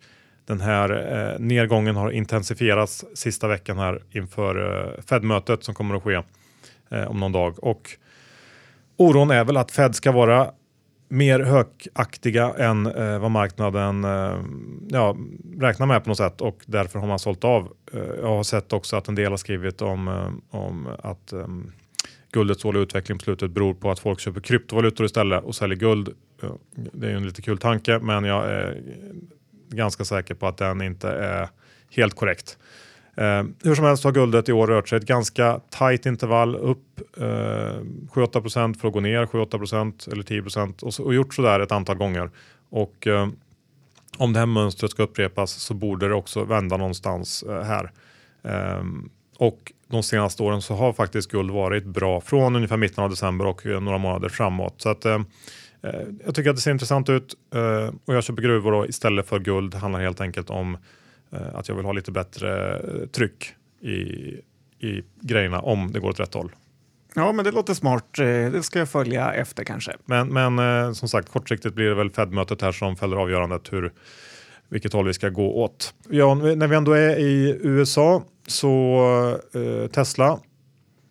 den 0.47 0.61
här 0.61 0.91
eh, 1.17 1.41
nedgången 1.41 1.97
har 1.97 2.11
intensifierats 2.11 3.05
sista 3.15 3.49
veckan 3.49 3.79
här 3.79 4.03
inför 4.11 4.85
eh, 4.97 5.03
Fed-mötet 5.03 5.65
som 5.65 5.75
kommer 5.75 5.95
att 5.95 6.03
ske 6.03 6.23
eh, 6.91 7.11
om 7.11 7.21
någon 7.21 7.33
dag. 7.33 7.65
Och 7.65 7.91
oron 8.97 9.31
är 9.31 9.45
väl 9.45 9.57
att 9.57 9.71
Fed 9.71 9.95
ska 9.95 10.13
vara 10.13 10.51
mer 11.09 11.41
hökaktiga 11.41 12.55
än 12.59 12.87
eh, 12.87 13.19
vad 13.19 13.31
marknaden 13.31 14.05
eh, 14.05 14.41
ja, 14.89 15.17
räknar 15.59 15.87
med 15.87 16.05
på 16.05 16.11
något 16.11 16.19
sätt 16.19 16.41
och 16.41 16.59
därför 16.67 16.99
har 16.99 17.07
man 17.07 17.19
sålt 17.19 17.45
av. 17.45 17.73
Eh, 17.93 18.01
jag 18.01 18.29
har 18.29 18.43
sett 18.43 18.73
också 18.73 18.97
att 18.97 19.09
en 19.09 19.15
del 19.15 19.33
har 19.33 19.37
skrivit 19.37 19.83
om, 19.83 20.09
eh, 20.09 20.61
om 20.61 20.89
att 21.03 21.33
eh, 21.33 21.47
guldets 22.33 22.63
dåliga 22.63 22.83
utveckling 22.83 23.19
på 23.19 23.23
slutet 23.23 23.51
beror 23.51 23.75
på 23.75 23.91
att 23.91 23.99
folk 23.99 24.21
köper 24.21 24.41
kryptovalutor 24.41 25.07
istället 25.07 25.45
och 25.45 25.55
säljer 25.55 25.79
guld. 25.79 26.09
Det 26.93 27.07
är 27.07 27.11
ju 27.11 27.17
en 27.17 27.27
lite 27.27 27.43
kul 27.43 27.59
tanke 27.59 27.99
men 27.99 28.25
jag 28.25 28.45
är 28.45 28.83
ganska 29.69 30.05
säker 30.05 30.35
på 30.35 30.47
att 30.47 30.57
den 30.57 30.83
inte 30.83 31.09
är 31.09 31.49
helt 31.91 32.15
korrekt. 32.15 32.59
Eh, 33.17 33.45
hur 33.65 33.75
som 33.75 33.85
helst 33.85 34.05
har 34.05 34.13
guldet 34.13 34.49
i 34.49 34.53
år 34.53 34.67
rört 34.67 34.89
sig 34.89 34.99
ett 34.99 35.07
ganska 35.07 35.61
tajt 35.71 36.07
intervall 36.07 36.57
upp 36.57 37.01
eh, 37.17 37.23
7-8 37.23 38.79
för 38.81 38.89
att 38.89 38.95
gå 38.95 39.01
ner 39.01 39.27
7-8 39.27 40.13
eller 40.13 40.23
10 40.23 40.43
och, 40.83 40.95
så, 40.95 41.05
och 41.05 41.15
gjort 41.15 41.35
sådär 41.35 41.61
ett 41.61 41.73
antal 41.73 41.97
gånger. 41.97 42.31
Och 42.71 43.07
eh, 43.07 43.29
om 44.17 44.33
det 44.33 44.39
här 44.39 44.47
mönstret 44.47 44.91
ska 44.91 45.03
upprepas 45.03 45.51
så 45.51 45.75
borde 45.75 46.09
det 46.09 46.15
också 46.15 46.45
vända 46.45 46.77
någonstans 46.77 47.43
eh, 47.43 47.63
här. 47.63 47.93
Eh, 48.43 48.85
och 49.39 49.73
de 49.89 50.03
senaste 50.03 50.43
åren 50.43 50.63
så 50.63 50.75
har 50.75 50.93
faktiskt 50.93 51.31
guld 51.31 51.51
varit 51.51 51.85
bra 51.85 52.21
från 52.21 52.57
ungefär 52.57 52.77
mitten 52.77 53.05
av 53.05 53.11
december 53.11 53.47
och 53.47 53.67
eh, 53.67 53.81
några 53.81 53.99
månader 53.99 54.29
framåt. 54.29 54.75
Så 54.77 54.89
att, 54.89 55.05
eh, 55.05 55.21
eh 55.83 56.01
jag 56.25 56.35
tycker 56.35 56.51
att 56.51 56.57
det 56.57 56.63
ser 56.63 56.71
intressant 56.71 57.09
ut 57.09 57.35
eh, 57.55 57.95
och 58.05 58.15
jag 58.15 58.25
köper 58.25 58.43
gruvor 58.43 58.73
då, 58.73 58.87
istället 58.87 59.29
för 59.29 59.39
guld. 59.39 59.73
Det 59.73 59.79
handlar 59.79 60.01
helt 60.01 60.21
enkelt 60.21 60.51
om 60.51 60.79
att 61.31 61.69
jag 61.69 61.77
vill 61.77 61.85
ha 61.85 61.93
lite 61.93 62.13
bättre 62.13 62.77
eh, 62.77 63.07
tryck 63.07 63.55
i, 63.81 63.97
i 64.87 65.03
grejerna 65.21 65.61
om 65.61 65.93
det 65.93 66.01
går 66.01 66.09
åt 66.09 66.21
rätt 66.21 66.35
håll. 66.35 66.51
Ja, 67.15 67.33
men 67.33 67.45
det 67.45 67.51
låter 67.51 67.75
smart. 67.75 68.05
Det 68.17 68.65
ska 68.65 68.79
jag 68.79 68.89
följa 68.89 69.33
efter 69.33 69.65
kanske. 69.65 69.93
Men, 70.05 70.29
men 70.29 70.95
som 70.95 71.09
sagt, 71.09 71.33
kortsiktigt 71.33 71.75
blir 71.75 71.89
det 71.89 71.95
väl 71.95 72.11
Fed-mötet 72.11 72.63
här 72.63 72.73
som 72.73 72.97
fäller 72.97 73.17
avgörandet 73.17 73.73
hur, 73.73 73.93
vilket 74.69 74.93
håll 74.93 75.07
vi 75.07 75.15
ska 75.15 75.29
gå 75.29 75.63
åt. 75.63 75.95
Ja, 76.11 76.35
när 76.35 76.67
vi 76.67 76.77
ändå 76.77 76.93
är 76.93 77.19
i 77.19 77.59
USA 77.63 78.23
så 78.47 79.01
eh, 79.55 79.91
Tesla 79.91 80.41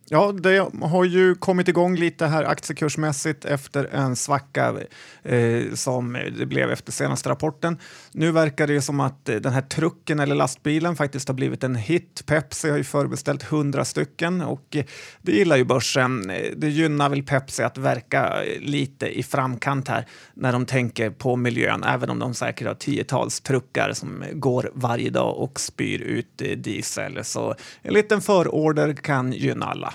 Ja, 0.10 0.32
det 0.32 0.70
har 0.82 1.04
ju 1.04 1.36
kommit 1.36 1.68
igång 1.68 1.96
lite 1.96 2.26
här 2.26 2.44
aktiekursmässigt 2.44 3.46
efter 3.46 3.86
en 3.86 4.16
svacka 4.16 4.76
eh, 5.24 5.74
som 5.74 6.18
det 6.38 6.46
blev 6.46 6.72
efter 6.72 6.92
senaste 6.92 7.30
rapporten. 7.30 7.78
Nu 8.12 8.32
verkar 8.32 8.68
det 8.68 8.74
ju 8.74 8.82
som 8.82 9.00
att 9.00 9.30
eh, 9.30 9.36
den 9.36 9.54
här 9.54 9.62
trucken 9.62 10.20
eller 10.20 10.36
lastbilen 10.36 10.96
faktiskt 10.96 11.28
har 11.28 11.36
blivit 11.36 11.64
en 11.64 11.76
hit. 11.76 12.24
Pepsi 12.26 12.70
har 12.70 12.78
ju 12.78 12.84
förbeställt 12.84 13.44
100 13.44 13.86
stycken 13.86 14.42
och 14.42 14.76
eh, 14.76 14.86
det 15.22 15.32
gillar 15.32 15.58
ju 15.58 15.64
börsen. 15.64 16.30
Eh, 16.30 16.52
det 16.58 16.70
gynnar 16.70 17.10
väl 17.10 17.24
Pepsi 17.24 17.64
att 17.64 17.78
verka 17.78 18.34
lite 18.60 19.20
i 19.20 19.24
framkant 19.24 19.88
här 19.88 20.08
när 20.34 20.52
de 20.52 20.66
tänker 20.66 21.10
på 21.10 21.36
miljön, 21.36 21.84
även 21.84 22.10
om 22.10 22.20
de 22.20 22.34
säkert 22.34 22.68
har 22.68 22.76
tiotals 22.76 23.42
truckar 23.42 23.94
som 23.94 24.24
går 24.34 24.72
varje 24.74 25.10
dag 25.10 25.38
och 25.38 25.60
spyr 25.60 26.02
ut 26.02 26.42
diesel. 26.58 27.24
Så 27.24 27.56
en 27.82 27.94
liten 27.94 28.22
förorder 28.22 28.94
kan 28.94 29.34
gynna 29.34 29.66
alla. 29.66 29.95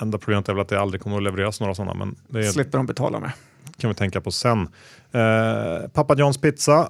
Enda 0.00 0.18
problemet 0.18 0.48
är 0.48 0.52
väl 0.52 0.62
att 0.62 0.68
det 0.68 0.80
aldrig 0.80 1.00
kommer 1.00 1.16
att 1.16 1.22
levereras 1.22 1.60
några 1.60 1.74
sådana. 1.74 1.94
Men 1.94 2.16
det 2.28 2.44
slipper 2.44 2.78
de 2.78 2.86
betala 2.86 3.20
med. 3.20 3.30
kan 3.76 3.90
vi 3.90 3.94
tänka 3.94 4.20
på 4.20 4.30
sen. 4.30 4.68
Eh, 5.12 5.88
Papa 5.92 6.14
Johns 6.14 6.38
pizza 6.38 6.88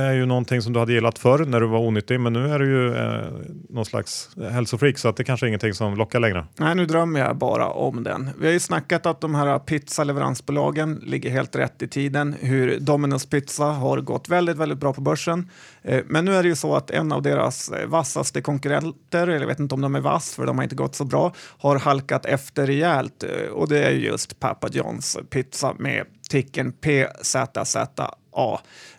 är 0.00 0.12
ju 0.12 0.26
någonting 0.26 0.62
som 0.62 0.72
du 0.72 0.78
hade 0.78 0.92
gillat 0.92 1.18
förr 1.18 1.44
när 1.44 1.60
du 1.60 1.66
var 1.66 1.78
onyttig, 1.78 2.20
men 2.20 2.32
nu 2.32 2.48
är 2.48 2.58
du 2.58 2.66
ju 2.66 2.96
eh, 2.96 3.24
någon 3.70 3.84
slags 3.84 4.30
hälsofreak 4.50 4.98
så 4.98 5.08
att 5.08 5.16
det 5.16 5.24
kanske 5.24 5.46
är 5.46 5.48
ingenting 5.48 5.74
som 5.74 5.96
lockar 5.96 6.20
längre. 6.20 6.46
Nej, 6.56 6.74
nu 6.74 6.86
drömmer 6.86 7.20
jag 7.20 7.36
bara 7.36 7.68
om 7.68 8.04
den. 8.04 8.30
Vi 8.38 8.46
har 8.46 8.52
ju 8.52 8.60
snackat 8.60 9.06
att 9.06 9.20
de 9.20 9.34
här 9.34 9.58
pizzaleveransbolagen 9.58 11.02
ligger 11.06 11.30
helt 11.30 11.56
rätt 11.56 11.82
i 11.82 11.88
tiden, 11.88 12.34
hur 12.40 12.78
Domino's 12.78 13.30
Pizza 13.30 13.64
har 13.64 14.00
gått 14.00 14.28
väldigt, 14.28 14.56
väldigt 14.56 14.78
bra 14.78 14.92
på 14.92 15.00
börsen. 15.00 15.50
Eh, 15.82 16.04
men 16.06 16.24
nu 16.24 16.34
är 16.34 16.42
det 16.42 16.48
ju 16.48 16.56
så 16.56 16.74
att 16.74 16.90
en 16.90 17.12
av 17.12 17.22
deras 17.22 17.68
eh, 17.68 17.88
vassaste 17.88 18.40
konkurrenter, 18.40 19.28
eller 19.28 19.40
jag 19.40 19.46
vet 19.46 19.60
inte 19.60 19.74
om 19.74 19.80
de 19.80 19.94
är 19.94 20.00
vass 20.00 20.34
för 20.34 20.46
de 20.46 20.58
har 20.58 20.62
inte 20.62 20.76
gått 20.76 20.94
så 20.94 21.04
bra, 21.04 21.34
har 21.58 21.78
halkat 21.78 22.26
efter 22.26 22.66
rejält 22.66 23.22
eh, 23.22 23.52
och 23.52 23.68
det 23.68 23.84
är 23.84 23.90
just 23.90 24.40
Papa 24.40 24.68
Johns 24.68 25.18
pizza 25.30 25.74
med 25.78 26.04
ticken 26.30 26.72
PZZA 26.72 28.14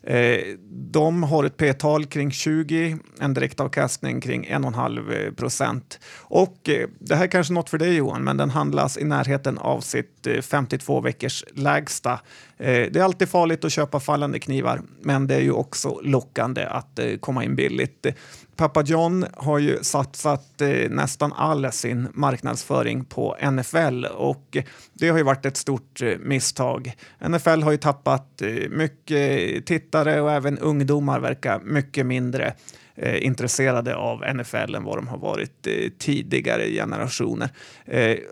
Eh, 0.09 0.55
de 0.91 1.23
har 1.23 1.43
ett 1.43 1.57
P-tal 1.57 2.05
kring 2.05 2.31
20, 2.31 2.97
en 3.19 3.33
direktavkastning 3.33 4.21
kring 4.21 4.47
1,5 4.47 5.13
eh, 5.13 5.33
procent. 5.33 5.99
Och 6.17 6.69
eh, 6.69 6.87
det 6.99 7.15
här 7.15 7.23
är 7.23 7.27
kanske 7.27 7.53
något 7.53 7.69
för 7.69 7.77
dig 7.77 7.95
Johan, 7.95 8.23
men 8.23 8.37
den 8.37 8.49
handlas 8.49 8.97
i 8.97 9.03
närheten 9.03 9.57
av 9.57 9.81
sitt 9.81 10.27
52 10.41 11.01
veckors 11.01 11.43
lägsta. 11.53 12.19
Eh, 12.59 12.91
det 12.91 12.95
är 12.95 13.03
alltid 13.03 13.29
farligt 13.29 13.65
att 13.65 13.71
köpa 13.71 13.99
fallande 13.99 14.39
knivar, 14.39 14.81
men 15.01 15.27
det 15.27 15.35
är 15.35 15.41
ju 15.41 15.51
också 15.51 15.99
lockande 16.03 16.65
att 16.65 16.99
eh, 16.99 17.17
komma 17.19 17.43
in 17.43 17.55
billigt. 17.55 18.05
Papa 18.55 18.83
John 18.83 19.25
har 19.33 19.59
ju 19.59 19.77
satsat 19.81 20.61
eh, 20.61 20.89
nästan 20.89 21.33
all 21.33 21.71
sin 21.71 22.07
marknadsföring 22.13 23.05
på 23.05 23.37
NFL 23.51 24.05
och 24.05 24.57
det 24.93 25.09
har 25.09 25.17
ju 25.17 25.23
varit 25.23 25.45
ett 25.45 25.57
stort 25.57 26.01
misstag. 26.19 26.93
NFL 27.29 27.61
har 27.61 27.71
ju 27.71 27.77
tappat 27.77 28.41
mycket 28.69 29.65
tittare 29.65 30.21
och 30.21 30.31
även 30.31 30.57
ungdomar 30.57 31.19
verkar 31.19 31.59
mycket 31.59 32.05
mindre 32.05 32.53
intresserade 33.19 33.95
av 33.95 34.35
NFL 34.35 34.75
än 34.75 34.83
vad 34.83 34.97
de 34.97 35.07
har 35.07 35.17
varit 35.17 35.67
tidigare 35.99 36.71
generationer. 36.71 37.49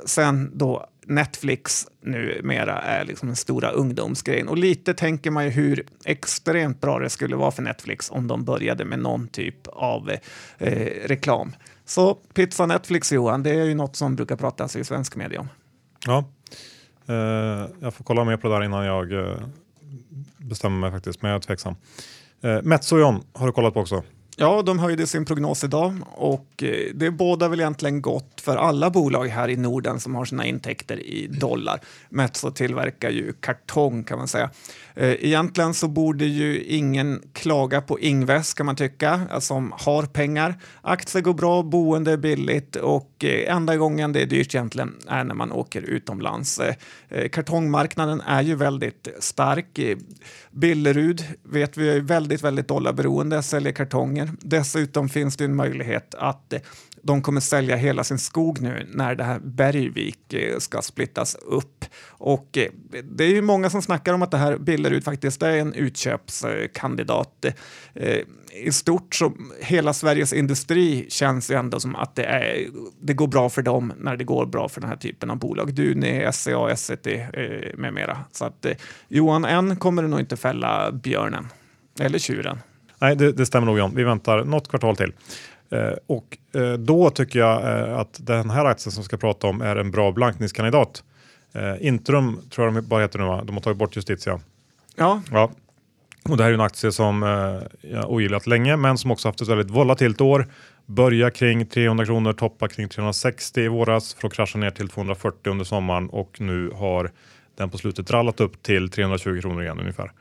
Sen 0.05 0.51
då 0.53 0.87
Netflix 1.07 1.87
numera 2.01 2.81
är 2.81 3.05
liksom 3.05 3.27
den 3.27 3.35
stora 3.35 3.69
ungdomsgrejen. 3.69 4.47
Och 4.47 4.57
lite 4.57 4.93
tänker 4.93 5.31
man 5.31 5.45
ju 5.45 5.49
hur 5.49 5.85
extremt 6.05 6.81
bra 6.81 6.99
det 6.99 7.09
skulle 7.09 7.35
vara 7.35 7.51
för 7.51 7.63
Netflix 7.63 8.11
om 8.11 8.27
de 8.27 8.45
började 8.45 8.85
med 8.85 8.99
någon 8.99 9.27
typ 9.27 9.67
av 9.67 10.11
eh, 10.57 11.07
reklam. 11.07 11.55
Så 11.85 12.15
pizza 12.15 12.65
Netflix 12.65 13.11
Johan, 13.11 13.43
det 13.43 13.49
är 13.49 13.65
ju 13.65 13.75
något 13.75 13.95
som 13.95 14.15
brukar 14.15 14.35
pratas 14.35 14.75
i 14.75 14.83
svensk 14.83 15.15
media 15.15 15.39
om. 15.39 15.47
Ja, 16.05 16.25
eh, 17.07 17.69
jag 17.79 17.93
får 17.93 18.03
kolla 18.03 18.23
mer 18.23 18.37
på 18.37 18.47
det 18.47 18.55
där 18.55 18.63
innan 18.63 18.85
jag 18.85 19.13
eh, 19.13 19.37
bestämmer 20.37 20.77
mig 20.79 20.91
faktiskt, 20.91 21.21
men 21.21 21.31
jag 21.31 21.37
är 21.37 21.41
tveksam. 21.41 21.75
Eh, 22.41 22.61
Metso 22.63 23.21
har 23.33 23.47
du 23.47 23.53
kollat 23.53 23.73
på 23.73 23.79
också? 23.79 24.03
Ja, 24.39 24.61
de 24.61 24.79
höjde 24.79 25.07
sin 25.07 25.25
prognos 25.25 25.63
idag 25.63 25.95
och 26.11 26.63
eh, 26.63 26.93
det 26.93 27.11
båda 27.11 27.47
väl 27.47 27.59
egentligen 27.59 28.01
gott 28.01 28.41
för 28.41 28.57
alla 28.57 28.89
bolag 28.89 29.27
här 29.27 29.49
i 29.49 29.57
Norden 29.57 29.99
som 29.99 30.15
har 30.15 30.25
sina 30.25 30.45
intäkter 30.45 30.99
i 30.99 31.27
dollar. 31.27 31.79
Metso 32.09 32.51
tillverkar 32.51 33.09
ju 33.09 33.33
kartong 33.33 34.03
kan 34.03 34.17
man 34.17 34.27
säga. 34.27 34.49
Eh, 34.95 35.11
egentligen 35.25 35.73
så 35.73 35.87
borde 35.87 36.25
ju 36.25 36.63
ingen 36.63 37.21
klaga 37.33 37.81
på 37.81 37.99
Ingves 37.99 38.53
kan 38.53 38.65
man 38.65 38.75
tycka, 38.75 39.21
eh, 39.31 39.39
som 39.39 39.73
har 39.77 40.03
pengar. 40.03 40.55
Aktier 40.81 41.21
går 41.21 41.33
bra, 41.33 41.63
boende 41.63 42.11
är 42.11 42.17
billigt 42.17 42.75
och 42.75 43.25
enda 43.47 43.75
gången 43.75 44.13
det 44.13 44.21
är 44.21 44.25
dyrt 44.25 44.55
egentligen 44.55 44.95
är 45.07 45.23
när 45.23 45.35
man 45.35 45.51
åker 45.51 45.81
utomlands. 45.81 46.61
Kartongmarknaden 47.31 48.21
är 48.21 48.41
ju 48.41 48.55
väldigt 48.55 49.07
stark. 49.19 49.79
Billerud 50.51 51.23
vet 51.43 51.77
vi 51.77 51.89
är 51.89 51.99
väldigt, 51.99 52.43
väldigt 52.43 52.67
dollarberoende, 52.67 53.43
säljer 53.43 53.71
kartonger. 53.71 54.26
Dessutom 54.39 55.09
finns 55.09 55.37
det 55.37 55.45
en 55.45 55.55
möjlighet 55.55 56.15
att 56.15 56.53
eh, 56.53 56.59
de 57.01 57.21
kommer 57.21 57.41
sälja 57.41 57.75
hela 57.75 58.03
sin 58.03 58.17
skog 58.17 58.61
nu 58.61 58.87
när 58.93 59.15
det 59.15 59.23
här 59.23 59.39
Bergvik 59.39 60.33
eh, 60.33 60.57
ska 60.59 60.81
splittas 60.81 61.35
upp. 61.35 61.85
Och 62.07 62.57
eh, 62.57 62.69
det 63.03 63.23
är 63.23 63.29
ju 63.29 63.41
många 63.41 63.69
som 63.69 63.81
snackar 63.81 64.13
om 64.13 64.21
att 64.21 64.31
det 64.31 64.37
här 64.37 64.57
Billerud 64.57 65.03
faktiskt 65.03 65.43
är 65.43 65.57
en 65.57 65.73
utköpskandidat. 65.73 67.45
I 68.53 68.71
stort 68.71 69.15
så 69.15 69.33
hela 69.61 69.93
Sveriges 69.93 70.33
industri 70.33 71.05
känns 71.09 71.51
ju 71.51 71.55
ändå 71.55 71.79
som 71.79 71.95
att 71.95 72.15
det, 72.15 72.23
är, 72.23 72.67
det 73.01 73.13
går 73.13 73.27
bra 73.27 73.49
för 73.49 73.61
dem 73.61 73.93
när 73.97 74.17
det 74.17 74.23
går 74.23 74.45
bra 74.45 74.69
för 74.69 74.81
den 74.81 74.89
här 74.89 74.97
typen 74.97 75.29
av 75.29 75.37
bolag. 75.39 75.73
Duni, 75.73 76.29
SCA, 76.33 76.75
SCT 76.75 77.07
med 77.73 77.93
mera. 77.93 78.17
Så 78.31 78.45
att 78.45 78.65
Johan, 79.07 79.45
än 79.45 79.75
kommer 79.75 80.01
du 80.01 80.07
nog 80.07 80.19
inte 80.19 80.37
fälla 80.37 80.91
björnen 80.91 81.47
eller 81.99 82.19
tjuren. 82.19 82.57
Nej, 82.99 83.15
det, 83.15 83.31
det 83.31 83.45
stämmer 83.45 83.65
nog 83.65 83.77
John. 83.77 83.95
Vi 83.95 84.03
väntar 84.03 84.43
något 84.43 84.67
kvartal 84.67 84.95
till. 84.95 85.13
Eh, 85.69 85.93
och 86.07 86.37
eh, 86.55 86.73
då 86.73 87.09
tycker 87.09 87.39
jag 87.39 87.79
eh, 87.79 87.99
att 87.99 88.19
den 88.21 88.49
här 88.49 88.65
aktien 88.65 88.91
som 88.91 89.01
vi 89.01 89.05
ska 89.05 89.17
prata 89.17 89.47
om 89.47 89.61
är 89.61 89.75
en 89.75 89.91
bra 89.91 90.11
blankningskandidat. 90.11 91.03
Eh, 91.53 91.87
Intrum 91.87 92.41
tror 92.49 92.67
jag 92.67 92.75
de 92.75 92.87
bara 92.87 93.01
heter 93.01 93.19
nu 93.19 93.25
va? 93.25 93.43
De 93.43 93.55
har 93.55 93.61
tagit 93.61 93.77
bort 93.77 93.95
Justitia. 93.95 94.39
Ja. 94.95 95.21
ja. 95.31 95.51
Och 96.29 96.37
det 96.37 96.43
här 96.43 96.49
är 96.49 96.53
en 96.53 96.61
aktie 96.61 96.91
som 96.91 97.23
eh, 97.23 97.89
jag 97.91 98.11
ogillat 98.11 98.47
länge 98.47 98.77
men 98.77 98.97
som 98.97 99.11
också 99.11 99.27
haft 99.27 99.41
ett 99.41 99.47
väldigt 99.47 99.71
volatilt 99.71 100.21
år. 100.21 100.47
Börja 100.85 101.29
kring 101.29 101.65
300 101.65 102.05
kronor, 102.05 102.33
toppa 102.33 102.67
kring 102.67 102.89
360 102.89 103.61
i 103.61 103.67
våras 103.67 104.13
för 104.13 104.27
att 104.27 104.33
krascha 104.33 104.59
ner 104.59 104.71
till 104.71 104.89
240 104.89 105.51
under 105.51 105.65
sommaren 105.65 106.09
och 106.09 106.41
nu 106.41 106.69
har 106.69 107.11
den 107.57 107.69
på 107.69 107.77
slutet 107.77 108.11
rallat 108.11 108.39
upp 108.39 108.63
till 108.63 108.89
320 108.89 109.41
kronor 109.41 109.63
igen 109.63 109.79
ungefär. 109.79 110.11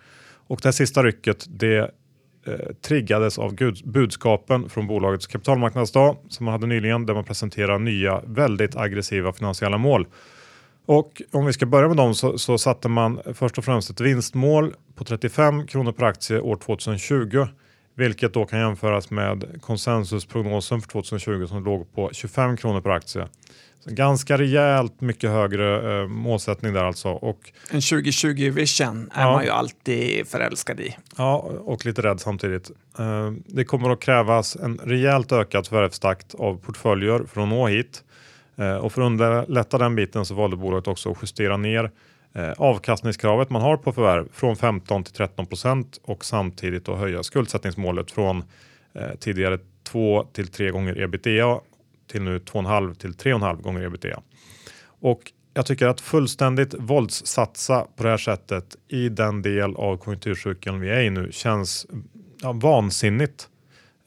Och 0.47 0.61
det 0.63 0.69
här 0.69 0.73
sista 0.73 1.03
rycket 1.03 1.47
det 1.49 1.91
eh, 2.47 2.75
triggades 2.83 3.39
av 3.39 3.57
budskapen 3.85 4.69
från 4.69 4.87
bolagets 4.87 5.27
kapitalmarknadsdag 5.27 6.17
som 6.29 6.45
man 6.45 6.53
hade 6.53 6.67
nyligen 6.67 7.07
där 7.07 7.15
man 7.15 7.25
presenterar 7.25 7.79
nya 7.79 8.23
väldigt 8.27 8.77
aggressiva 8.77 9.33
finansiella 9.33 9.79
mål. 9.79 10.07
Och 10.87 11.23
om 11.33 11.47
vi 11.47 11.53
ska 11.53 11.67
börja 11.67 11.89
med 11.89 11.97
dem 11.97 12.15
så, 12.15 12.39
så 12.39 12.59
satte 12.59 12.89
man 12.89 13.21
först 13.35 13.59
och 13.59 13.65
främst 13.65 13.91
ett 13.91 14.01
vinstmål 14.01 14.75
på 14.95 15.05
35 15.05 15.67
kronor 15.67 15.93
per 15.93 16.05
aktie 16.05 16.41
år 16.41 16.57
2020 16.57 17.47
vilket 17.97 18.35
då 18.35 18.47
kan 18.47 18.59
jämföras 18.59 19.11
med 19.11 19.61
konsensusprognosen 19.61 20.81
för 20.81 20.89
2020 20.89 21.47
som 21.47 21.65
låg 21.65 21.95
på 21.95 22.11
25 22.13 22.57
kronor 22.57 22.81
per 22.81 22.91
aktie. 22.91 23.29
Så 23.81 23.95
ganska 23.95 24.39
rejält 24.39 25.01
mycket 25.01 25.31
högre 25.31 26.01
eh, 26.01 26.09
målsättning 26.09 26.73
där 26.73 26.85
alltså. 26.85 27.09
Och, 27.09 27.53
en 27.71 27.81
2020 27.81 28.51
vision 28.51 29.11
är 29.15 29.23
ja. 29.23 29.33
man 29.33 29.45
ju 29.45 29.51
alltid 29.51 30.27
förälskad 30.29 30.81
i. 30.81 30.97
Ja, 31.17 31.37
och 31.65 31.87
lite 31.87 32.03
rädd 32.03 32.21
samtidigt. 32.21 32.71
Eh, 32.99 33.33
det 33.47 33.65
kommer 33.65 33.91
att 33.91 34.01
krävas 34.01 34.57
en 34.57 34.81
rejält 34.85 35.33
ökad 35.33 35.67
förvärvstakt 35.67 36.35
av 36.35 36.59
portföljer 36.59 37.25
för 37.25 37.41
att 37.41 37.49
nå 37.49 37.67
hit. 37.67 38.03
Eh, 38.57 38.77
och 38.77 38.93
för 38.93 39.03
att 39.03 39.07
underlätta 39.07 39.79
den 39.79 39.95
biten 39.95 40.25
så 40.25 40.35
valde 40.35 40.57
bolaget 40.57 40.89
också 40.89 41.11
att 41.11 41.19
justera 41.23 41.57
ner 41.57 41.91
eh, 42.37 42.53
avkastningskravet 42.59 43.51
man 43.51 43.63
har 43.63 43.77
på 43.77 43.93
förvärv 43.93 44.29
från 44.33 44.57
15 44.57 45.05
till 45.05 45.15
13 45.15 45.47
procent 45.47 46.01
och 46.03 46.25
samtidigt 46.25 46.89
att 46.89 46.99
höja 46.99 47.23
skuldsättningsmålet 47.23 48.11
från 48.11 48.45
eh, 48.95 49.11
tidigare 49.19 49.59
2 49.85 50.25
till 50.33 50.49
3 50.49 50.71
gånger 50.71 51.01
ebitda 51.01 51.61
till 52.11 52.23
nu 52.23 52.39
2,5 52.39 52.95
till 52.95 53.13
3,5 53.13 53.63
gånger 53.63 53.83
ebitda. 53.83 54.23
Och 55.01 55.33
jag 55.55 55.67
tycker 55.67 55.87
att 55.87 56.01
fullständigt 56.01 56.75
våldssatsa 56.79 57.87
på 57.97 58.03
det 58.03 58.09
här 58.09 58.17
sättet 58.17 58.77
i 58.89 59.09
den 59.09 59.43
del 59.43 59.77
av 59.77 59.97
konjunkturcykeln 59.97 60.81
vi 60.81 60.91
är 60.91 61.01
i 61.01 61.11
nu 61.11 61.29
känns 61.33 61.87
ja, 62.43 62.53
vansinnigt 62.53 63.49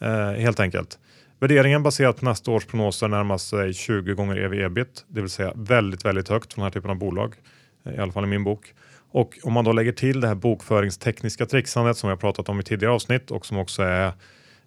eh, 0.01 0.31
helt 0.31 0.59
enkelt. 0.59 0.99
Värderingen 1.39 1.83
baserat 1.83 2.19
på 2.19 2.25
nästa 2.25 2.51
års 2.51 2.65
prognoser 2.65 3.07
närmar 3.07 3.37
sig 3.37 3.73
20 3.73 4.13
gånger 4.13 4.35
ev 4.35 4.53
ebit, 4.53 5.05
det 5.07 5.21
vill 5.21 5.29
säga 5.29 5.53
väldigt, 5.55 6.05
väldigt 6.05 6.29
högt 6.29 6.53
för 6.53 6.61
den 6.61 6.63
här 6.63 6.71
typen 6.71 6.91
av 6.91 6.97
bolag, 6.97 7.35
eh, 7.35 7.58
Eh, 7.85 7.93
i 7.93 7.97
alla 7.97 8.11
fall 8.11 8.23
i 8.23 8.27
min 8.27 8.43
bok. 8.43 8.73
Och 9.11 9.39
om 9.43 9.53
man 9.53 9.65
då 9.65 9.71
lägger 9.71 9.91
till 9.91 10.21
det 10.21 10.27
här 10.27 10.35
bokföringstekniska 10.35 11.45
trixandet 11.45 11.97
som 11.97 12.09
jag 12.09 12.19
pratat 12.19 12.49
om 12.49 12.59
i 12.59 12.63
tidigare 12.63 12.93
avsnitt 12.93 13.31
och 13.31 13.45
som 13.45 13.57
också 13.57 13.81
är 13.81 14.13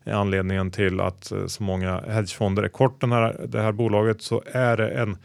anledningen 0.04 0.70
till 0.70 1.00
att 1.00 1.32
eh, 1.32 1.46
så 1.46 1.62
många 1.62 2.00
hedgefonder 2.00 2.62
är 2.62 2.68
kort 2.68 3.00
den 3.00 3.12
här, 3.12 3.46
det 3.48 3.62
här 3.62 3.72
bolaget 3.72 4.22
så 4.22 4.42
är 4.46 4.76
det 4.76 4.90
en 4.90 5.16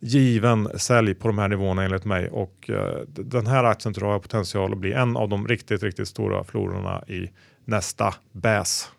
given 0.00 0.78
sälj 0.78 1.14
på 1.14 1.28
de 1.28 1.38
här 1.38 1.48
nivåerna 1.48 1.84
enligt 1.84 2.04
mig 2.04 2.28
och 2.28 2.70
eh, 2.70 2.98
den 3.06 3.46
här 3.46 3.64
aktien 3.64 3.94
tror 3.94 4.08
jag 4.08 4.14
har 4.14 4.20
potential 4.20 4.72
att 4.72 4.78
bli 4.78 4.92
en 4.92 5.16
av 5.16 5.28
de 5.28 5.48
riktigt, 5.48 5.82
riktigt 5.82 6.08
stora 6.08 6.44
flororna 6.44 7.04
i 7.06 7.30
nästa 7.64 8.14
bäs. 8.32 8.90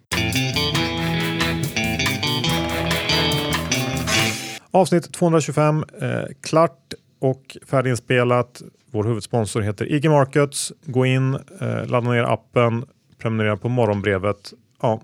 Avsnitt 4.71 5.13
225 5.13 5.86
eh, 6.02 6.23
klart 6.41 6.93
och 7.19 7.58
färdiginspelat. 7.67 8.62
Vår 8.91 9.03
huvudsponsor 9.03 9.62
heter 9.62 9.91
IG 9.91 10.10
Markets. 10.10 10.73
Gå 10.86 11.05
in, 11.05 11.34
eh, 11.34 11.88
ladda 11.88 12.12
ner 12.12 12.23
appen, 12.23 12.86
prenumerera 13.17 13.58
på 13.58 13.69
morgonbrevet. 13.69 14.53
Ja. 14.82 15.01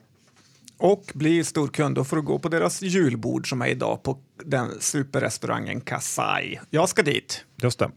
Och 0.78 1.12
bli 1.14 1.44
stor 1.44 1.68
kund 1.68 1.98
och 1.98 2.08
får 2.08 2.22
gå 2.22 2.40
på 2.40 2.50
deras 2.50 2.82
julbord 2.82 3.50
som 3.50 3.62
är 3.62 3.68
idag 3.68 4.04
på 4.04 4.18
den 4.46 4.70
superrestaurangen 4.80 5.82
Kasai. 5.82 6.60
Jag 6.70 6.90
ska 6.90 7.02
dit. 7.02 7.46
Just 7.62 7.80
det. 7.80 7.92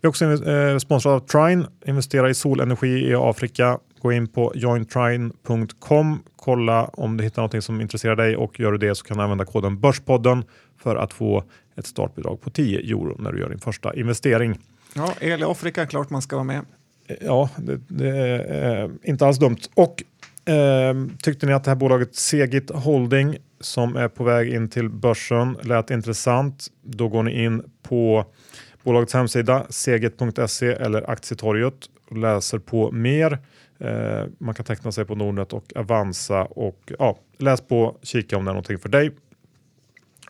Vi 0.00 0.06
är 0.06 0.08
också 0.08 0.24
eh, 0.24 0.78
sponsrade 0.78 1.16
av 1.16 1.20
Trine, 1.20 1.66
investera 1.86 2.30
i 2.30 2.34
solenergi 2.34 3.10
i 3.10 3.14
Afrika. 3.14 3.78
Gå 4.02 4.12
in 4.12 4.28
på 4.28 4.52
jointrine.com, 4.54 6.22
kolla 6.36 6.84
om 6.84 7.16
du 7.16 7.24
hittar 7.24 7.42
något 7.42 7.64
som 7.64 7.80
intresserar 7.80 8.16
dig 8.16 8.36
och 8.36 8.60
gör 8.60 8.72
du 8.72 8.78
det 8.78 8.94
så 8.94 9.04
kan 9.04 9.16
du 9.16 9.22
använda 9.22 9.44
koden 9.44 9.80
Börspodden 9.80 10.44
för 10.82 10.96
att 10.96 11.12
få 11.12 11.44
ett 11.80 11.86
startbidrag 11.86 12.40
på 12.40 12.50
10 12.50 12.78
euro 12.78 13.16
när 13.18 13.32
du 13.32 13.40
gör 13.40 13.48
din 13.48 13.58
första 13.58 13.94
investering. 13.94 14.58
Ja, 14.94 15.14
el 15.20 15.40
i 15.40 15.44
Afrika, 15.44 15.86
klart 15.86 16.10
man 16.10 16.22
ska 16.22 16.36
vara 16.36 16.44
med. 16.44 16.64
Ja, 17.20 17.50
det, 17.56 17.80
det 17.88 18.08
är 18.08 18.84
eh, 18.84 18.90
inte 19.02 19.26
alls 19.26 19.38
dumt. 19.38 19.58
Och 19.74 20.02
eh, 20.52 20.94
tyckte 21.22 21.46
ni 21.46 21.52
att 21.52 21.64
det 21.64 21.70
här 21.70 21.76
bolaget 21.76 22.14
Segit 22.14 22.70
Holding 22.70 23.36
som 23.60 23.96
är 23.96 24.08
på 24.08 24.24
väg 24.24 24.54
in 24.54 24.68
till 24.68 24.88
börsen 24.88 25.56
lät 25.62 25.90
intressant? 25.90 26.66
Då 26.82 27.08
går 27.08 27.22
ni 27.22 27.44
in 27.44 27.62
på 27.82 28.24
bolagets 28.82 29.14
hemsida 29.14 29.66
segit.se 29.68 30.66
eller 30.66 31.10
aktietorget 31.10 31.74
och 32.10 32.16
läser 32.16 32.58
på 32.58 32.90
mer. 32.90 33.38
Eh, 33.78 34.24
man 34.38 34.54
kan 34.54 34.66
teckna 34.66 34.92
sig 34.92 35.04
på 35.04 35.14
Nordnet 35.14 35.52
och 35.52 35.72
Avanza 35.76 36.44
och 36.44 36.92
ja, 36.98 37.18
läs 37.38 37.60
på, 37.60 37.96
kika 38.02 38.36
om 38.36 38.44
det 38.44 38.50
är 38.50 38.54
någonting 38.54 38.78
för 38.78 38.88
dig. 38.88 39.10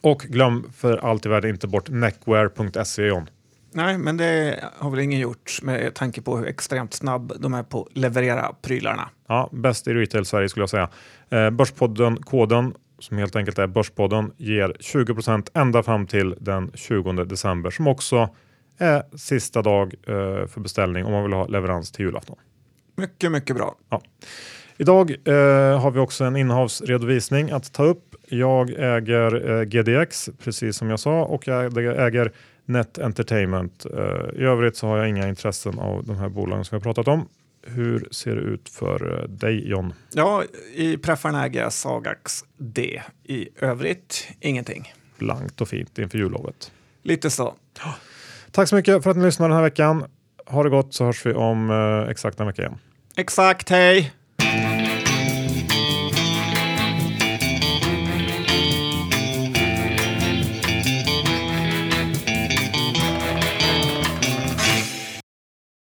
Och 0.01 0.21
glöm 0.21 0.73
för 0.77 0.97
allt 0.97 1.27
i 1.27 1.29
världen 1.29 1.51
inte 1.51 1.67
bort 1.67 1.89
neckwear.se 1.89 3.07
John. 3.07 3.31
Nej, 3.73 3.99
men 3.99 4.17
det 4.17 4.65
har 4.77 4.91
väl 4.91 5.01
ingen 5.01 5.21
gjort 5.21 5.63
med 5.63 5.95
tanke 5.95 6.23
på 6.23 6.37
hur 6.37 6.47
extremt 6.47 6.95
snabb 6.95 7.33
de 7.39 7.55
är 7.55 7.63
på 7.63 7.83
att 7.83 7.97
leverera 7.97 8.53
prylarna. 8.63 9.09
Ja, 9.29 9.49
bäst 9.53 9.89
i 9.89 9.95
retail 9.95 10.25
Sverige 10.25 10.49
skulle 10.49 10.63
jag 10.63 10.71
säga. 10.71 10.89
Eh, 11.31 11.51
Börspodden, 11.51 12.17
koden 12.17 12.75
som 12.99 13.19
helt 13.19 13.37
enkelt 13.37 13.59
är 13.59 13.67
Börspodden, 13.67 14.33
ger 14.37 14.77
20% 14.81 15.49
ända 15.55 15.83
fram 15.83 16.07
till 16.07 16.35
den 16.41 16.71
20 16.75 17.13
december 17.13 17.71
som 17.71 17.87
också 17.87 18.29
är 18.79 19.03
sista 19.17 19.63
dag 19.63 19.95
eh, 20.07 20.47
för 20.47 20.61
beställning 20.61 21.05
om 21.05 21.13
man 21.13 21.23
vill 21.23 21.33
ha 21.33 21.47
leverans 21.47 21.93
till 21.93 22.05
julafton. 22.05 22.37
Mycket, 22.97 23.33
mycket 23.33 23.57
bra. 23.57 23.75
Ja. 23.89 24.03
Idag 24.77 25.11
eh, 25.11 25.81
har 25.81 25.91
vi 25.91 26.01
också 26.01 26.25
en 26.25 26.37
innehavsredovisning 26.37 27.51
att 27.51 27.73
ta 27.73 27.85
upp. 27.85 28.10
Jag 28.33 28.71
äger 28.71 29.51
eh, 29.51 29.63
GDX 29.63 30.31
precis 30.45 30.77
som 30.77 30.91
jag 30.91 31.01
sa 31.01 31.23
och 31.25 31.47
jag 31.47 31.77
äger 32.07 32.33
Net 32.65 32.99
Entertainment. 32.99 33.87
Eh, 33.87 34.41
I 34.41 34.45
övrigt 34.45 34.77
så 34.77 34.87
har 34.87 34.99
jag 34.99 35.09
inga 35.09 35.29
intressen 35.29 35.79
av 35.79 36.05
de 36.05 36.17
här 36.17 36.29
bolagen 36.29 36.65
som 36.65 36.77
har 36.77 36.81
pratat 36.81 37.09
om. 37.09 37.29
Hur 37.67 38.09
ser 38.11 38.35
det 38.37 38.41
ut 38.43 38.69
för 38.69 39.23
eh, 39.23 39.29
dig 39.29 39.69
John? 39.69 39.93
Ja, 40.13 40.43
i 40.75 40.97
preffarna 40.97 41.45
äger 41.47 41.63
jag 41.63 41.73
Sagax 41.73 42.45
D. 42.59 43.03
I 43.25 43.49
övrigt 43.61 44.29
ingenting. 44.41 44.93
Blankt 45.19 45.61
och 45.61 45.69
fint 45.69 45.99
inför 45.99 46.19
jullovet. 46.19 46.73
Lite 47.03 47.31
så. 47.31 47.55
Tack 48.51 48.69
så 48.69 48.77
mycket 48.77 49.03
för 49.03 49.11
att 49.11 49.17
ni 49.17 49.25
lyssnade 49.25 49.49
den 49.49 49.57
här 49.57 49.63
veckan. 49.65 50.05
Ha 50.47 50.63
det 50.63 50.71
gott 50.71 50.95
så 50.95 51.05
hörs 51.05 51.27
vi 51.27 51.33
om 51.33 51.71
eh, 51.71 52.11
exakt 52.11 52.41
en 52.41 52.47
vecka 52.47 52.63
igen. 52.63 52.79
Exakt, 53.17 53.71
hej! 53.71 54.13